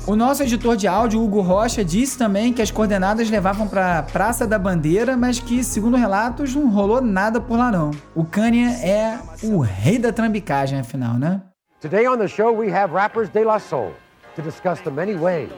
o 0.06 0.14
nosso 0.16 0.42
editor 0.42 0.76
de 0.76 0.86
áudio, 0.86 1.22
Hugo 1.22 1.40
Rocha, 1.40 1.84
disse 1.84 2.16
também 2.16 2.52
que 2.52 2.62
as 2.62 2.70
coordenadas 2.70 3.28
levavam 3.28 3.66
para 3.66 4.02
Praça 4.04 4.46
da 4.46 4.58
Bandeira, 4.58 5.16
mas 5.16 5.38
que, 5.38 5.62
segundo 5.64 5.96
relatos, 5.96 6.54
não 6.54 6.70
rolou 6.70 7.00
nada 7.00 7.40
por 7.40 7.58
lá 7.58 7.70
não. 7.70 7.90
O 8.14 8.24
Kanye 8.24 8.66
é 8.82 9.18
o 9.42 9.60
rei 9.60 9.98
da 9.98 10.12
trambicagem, 10.12 10.80
afinal, 10.80 11.14
né? 11.14 11.42
Today 11.80 12.08
on 12.08 12.16
the 12.16 12.28
show 12.28 12.56
we 12.56 12.72
have 12.72 12.92
rappers 12.92 13.28
De 13.28 13.44
La 13.44 13.58
Soul 13.58 13.92
to 14.34 14.42
discuss 14.42 14.80
the 14.80 14.90
many 14.90 15.14
ways. 15.14 15.50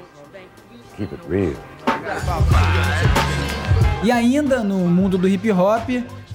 Keep 0.97 1.15
it 1.15 1.23
real. 1.29 1.55
E 4.03 4.11
ainda 4.11 4.63
no 4.65 4.79
mundo 4.89 5.19
do 5.19 5.29
hip 5.29 5.51
hop, 5.53 5.89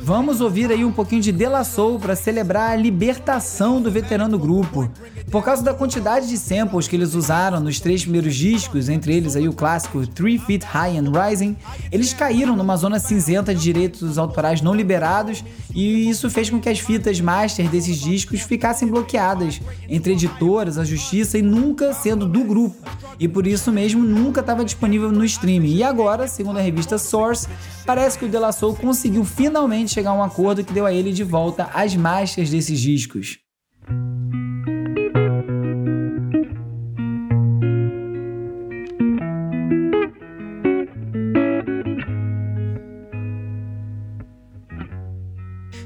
Vamos 0.06 0.42
ouvir 0.42 0.70
aí 0.70 0.84
um 0.84 0.92
pouquinho 0.92 1.22
de 1.22 1.32
Dela 1.32 1.63
Soul 1.63 1.98
para 1.98 2.13
celebrar 2.13 2.72
a 2.72 2.76
libertação 2.76 3.82
do 3.82 3.89
veterano 3.89 4.38
grupo. 4.38 4.92
Por 5.32 5.42
causa 5.42 5.63
da 5.63 5.74
quantidade 5.74 6.28
de 6.28 6.38
samples 6.38 6.89
que 6.89 6.96
eles 6.98 7.13
usaram 7.13 7.62
nos 7.62 7.80
três 7.80 8.02
primeiros 8.02 8.36
discos, 8.36 8.89
entre 8.89 9.16
eles 9.16 9.38
aí 9.38 9.48
o 9.48 9.54
clássico 9.54 10.06
Three 10.06 10.38
Feet 10.38 10.66
High 10.66 10.98
and 10.98 11.10
Rising, 11.10 11.56
eles 11.89 12.13
caíram 12.13 12.54
numa 12.58 12.76
zona 12.76 13.00
cinzenta 13.00 13.56
de 13.56 13.62
direitos 13.62 14.18
autorais 14.18 14.62
não 14.62 14.76
liberados 14.76 15.42
e 15.74 16.10
isso 16.10 16.30
fez 16.30 16.50
com 16.50 16.60
que 16.60 16.68
as 16.68 16.80
fitas 16.80 17.22
master 17.22 17.70
desses 17.70 17.98
discos 17.98 18.42
ficassem 18.42 18.89
bloqueadas 18.89 19.62
entre 19.88 20.12
editoras, 20.12 20.78
a 20.78 20.84
justiça 20.84 21.38
e 21.38 21.42
nunca 21.42 21.94
sendo 21.94 22.28
do 22.28 22.44
grupo. 22.44 22.76
E 23.18 23.28
por 23.28 23.48
isso 23.48 23.72
mesmo 23.72 24.04
nunca 24.04 24.42
estava 24.42 24.66
disponível 24.66 25.13
no 25.13 25.24
streaming. 25.24 25.76
E 25.76 25.82
agora, 25.82 26.28
segundo 26.28 26.60
a 26.60 26.62
revista 26.62 26.98
Source, 26.98 27.48
parece 27.86 28.17
que 28.17 28.26
o 28.26 28.30
De 28.30 28.52
Soul 28.54 28.76
conseguiu 28.76 29.24
finalmente 29.24 29.91
chegar 29.91 30.12
a 30.12 30.13
um 30.13 30.24
acordo 30.24 30.63
que 30.63 30.74
deu 30.74 30.86
a 30.86 30.93
ele 30.93 31.12
de 31.12 31.24
volta 31.24 31.69
as 31.74 31.96
masters 31.96 32.50
desses 32.50 32.80
discos. 32.80 33.39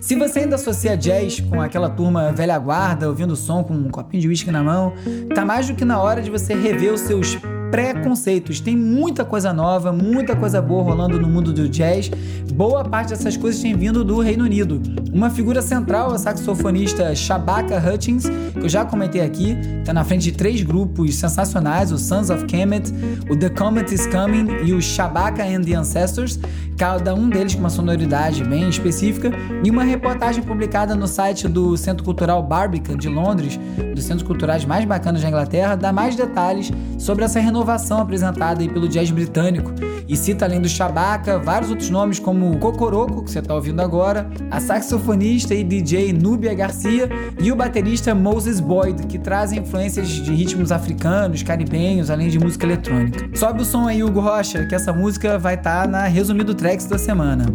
Se 0.08 0.16
você 0.16 0.40
ainda 0.40 0.56
associa 0.56 0.96
jazz 0.96 1.42
com 1.42 1.60
aquela 1.60 1.90
turma 1.90 2.32
velha 2.32 2.58
guarda, 2.58 3.10
ouvindo 3.10 3.36
som 3.36 3.62
com 3.62 3.74
um 3.74 3.90
copinho 3.90 4.22
de 4.22 4.28
uísque 4.30 4.50
na 4.50 4.64
mão, 4.64 4.94
tá 5.36 5.44
mais 5.44 5.68
do 5.68 5.76
que 5.76 5.84
na 5.84 6.02
hora 6.02 6.22
de 6.22 6.32
você 6.32 6.54
rever 6.54 6.94
os 6.94 7.02
seus 7.02 7.38
preconceitos. 7.70 8.60
Tem 8.60 8.76
muita 8.76 9.26
coisa 9.26 9.54
nova, 9.54 9.92
muita 9.92 10.36
coisa 10.36 10.62
boa 10.62 10.84
rolando 10.84 11.20
no 11.20 11.28
mundo 11.28 11.54
do 11.54 11.68
jazz. 11.68 12.10
Boa 12.54 12.84
parte 12.84 13.10
dessas 13.10 13.38
coisas 13.38 13.62
tem 13.62 13.76
vindo 13.76 14.04
do 14.04 14.20
Reino 14.20 14.44
Unido. 14.44 14.82
Uma 15.14 15.30
figura 15.30 15.62
central 15.62 16.12
é 16.12 16.16
a 16.16 16.18
saxofonista 16.18 17.14
Shabaka 17.16 17.78
Hutchins, 17.78 18.26
que 18.54 18.60
eu 18.60 18.70
já 18.70 18.86
comentei 18.86 19.22
aqui, 19.22 19.58
está 19.80 19.94
na 19.94 20.04
frente 20.04 20.24
de 20.24 20.32
três 20.32 20.62
grupos 20.62 21.16
sensacionais, 21.16 21.92
o 21.92 21.98
Sons 21.98 22.30
of 22.30 22.46
Kemet, 22.46 22.92
o 23.30 23.36
The 23.36 23.50
Comet 23.50 23.94
is 23.94 24.08
Coming 24.08 24.66
e 24.66 24.74
o 24.74 24.82
Shabaka 24.82 25.44
and 25.44 25.62
the 25.62 25.76
Ancestors, 25.76 26.40
cada 26.78 27.16
um 27.16 27.28
deles 27.28 27.56
com 27.56 27.62
uma 27.62 27.70
sonoridade 27.70 28.44
bem 28.44 28.70
específica, 28.70 29.32
e 29.64 29.72
uma 29.72 29.84
reportagem 29.84 30.44
publicada 30.44 30.96
no 30.96 31.08
site 31.08 31.48
do 31.48 31.76
Centro 31.76 32.04
Cultural 32.04 32.42
Barbican 32.44 32.96
de 32.96 33.10
Londres, 33.10 33.60
dos 33.96 34.04
centros 34.04 34.28
culturais 34.28 34.64
mais 34.64 34.86
bacanas 34.86 35.24
da 35.24 35.28
Inglaterra, 35.28 35.76
dá 35.76 35.92
mais 35.92 36.16
detalhes 36.16 36.72
sobre 36.98 37.26
essa 37.26 37.40
renovação 37.40 38.00
apresentada 38.00 38.64
pelo 38.70 38.88
jazz 38.88 39.10
britânico 39.10 39.74
e 40.08 40.16
cita 40.16 40.46
além 40.46 40.62
do 40.62 40.70
Shabaka 40.70 41.38
vários 41.38 41.70
outros 41.70 41.90
nomes 41.90 42.20
como 42.20 42.52
o 42.52 42.58
Cocoroco, 42.60 43.24
que 43.24 43.32
você 43.32 43.40
está 43.40 43.54
ouvindo 43.54 43.82
agora, 43.82 44.30
a 44.50 44.60
saxofonista 44.60 45.54
e 45.54 45.64
DJ 45.64 46.14
Núbia 46.14 46.54
Garcia 46.54 47.10
e 47.40 47.52
o 47.52 47.56
baterista 47.56 48.16
Moses 48.16 48.60
Boyd, 48.60 49.06
que 49.08 49.20
trazem 49.20 49.60
influências 49.60 50.08
de 50.08 50.34
ritmos 50.34 50.72
africanos, 50.72 51.44
caribenhos, 51.44 52.10
além 52.10 52.30
de 52.30 52.40
música 52.40 52.66
eletrônica. 52.66 53.30
Sobe 53.38 53.62
o 53.62 53.66
som 53.66 53.88
aí, 53.88 54.02
Hugo 54.02 54.22
Rocha, 54.22 54.66
que 54.66 54.76
essa 54.76 54.94
música 54.94 55.38
vai 55.38 55.56
estar 55.56 55.84
tá 55.84 55.88
na 55.88 56.04
Resumido 56.08 56.56
Tracks 56.68 56.86
da 56.86 56.98
semana. 56.98 57.46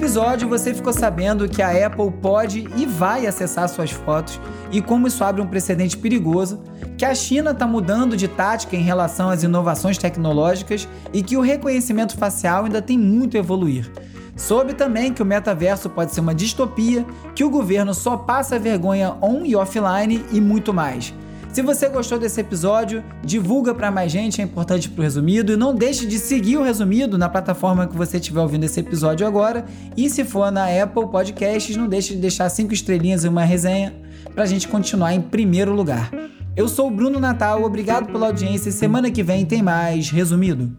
Episódio, 0.00 0.48
você 0.48 0.72
ficou 0.72 0.94
sabendo 0.94 1.46
que 1.46 1.60
a 1.60 1.86
Apple 1.86 2.10
pode 2.22 2.66
e 2.74 2.86
vai 2.86 3.26
acessar 3.26 3.68
suas 3.68 3.90
fotos 3.90 4.40
e 4.72 4.80
como 4.80 5.06
isso 5.06 5.22
abre 5.22 5.42
um 5.42 5.46
precedente 5.46 5.94
perigoso, 5.94 6.62
que 6.96 7.04
a 7.04 7.14
China 7.14 7.50
está 7.50 7.66
mudando 7.66 8.16
de 8.16 8.26
tática 8.26 8.74
em 8.74 8.80
relação 8.80 9.28
às 9.28 9.42
inovações 9.42 9.98
tecnológicas 9.98 10.88
e 11.12 11.22
que 11.22 11.36
o 11.36 11.42
reconhecimento 11.42 12.16
facial 12.16 12.64
ainda 12.64 12.80
tem 12.80 12.96
muito 12.96 13.36
a 13.36 13.40
evoluir. 13.40 13.92
Soube 14.34 14.72
também 14.72 15.12
que 15.12 15.22
o 15.22 15.26
metaverso 15.26 15.90
pode 15.90 16.14
ser 16.14 16.20
uma 16.20 16.34
distopia, 16.34 17.04
que 17.34 17.44
o 17.44 17.50
governo 17.50 17.92
só 17.92 18.16
passa 18.16 18.58
vergonha 18.58 19.14
on 19.20 19.44
e 19.44 19.54
offline 19.54 20.24
e 20.32 20.40
muito 20.40 20.72
mais. 20.72 21.12
Se 21.52 21.62
você 21.62 21.88
gostou 21.88 22.16
desse 22.16 22.40
episódio, 22.40 23.02
divulga 23.24 23.74
para 23.74 23.90
mais 23.90 24.12
gente, 24.12 24.40
é 24.40 24.44
importante 24.44 24.88
para 24.88 25.00
o 25.00 25.02
Resumido. 25.02 25.52
E 25.52 25.56
não 25.56 25.74
deixe 25.74 26.06
de 26.06 26.18
seguir 26.18 26.56
o 26.56 26.62
Resumido 26.62 27.18
na 27.18 27.28
plataforma 27.28 27.88
que 27.88 27.96
você 27.96 28.18
estiver 28.18 28.40
ouvindo 28.40 28.64
esse 28.64 28.78
episódio 28.78 29.26
agora. 29.26 29.64
E 29.96 30.08
se 30.08 30.24
for 30.24 30.52
na 30.52 30.66
Apple 30.66 31.08
Podcasts, 31.08 31.76
não 31.76 31.88
deixe 31.88 32.14
de 32.14 32.20
deixar 32.20 32.48
cinco 32.50 32.72
estrelinhas 32.72 33.24
e 33.24 33.28
uma 33.28 33.42
resenha 33.42 33.92
para 34.32 34.44
a 34.44 34.46
gente 34.46 34.68
continuar 34.68 35.12
em 35.12 35.20
primeiro 35.20 35.74
lugar. 35.74 36.10
Eu 36.56 36.68
sou 36.68 36.86
o 36.86 36.90
Bruno 36.90 37.18
Natal, 37.18 37.64
obrigado 37.64 38.12
pela 38.12 38.28
audiência. 38.28 38.70
Semana 38.70 39.10
que 39.10 39.22
vem 39.22 39.44
tem 39.44 39.60
mais 39.60 40.08
Resumido. 40.08 40.70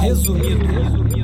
Resumido. 0.00 0.66
Resumido. 0.66 1.23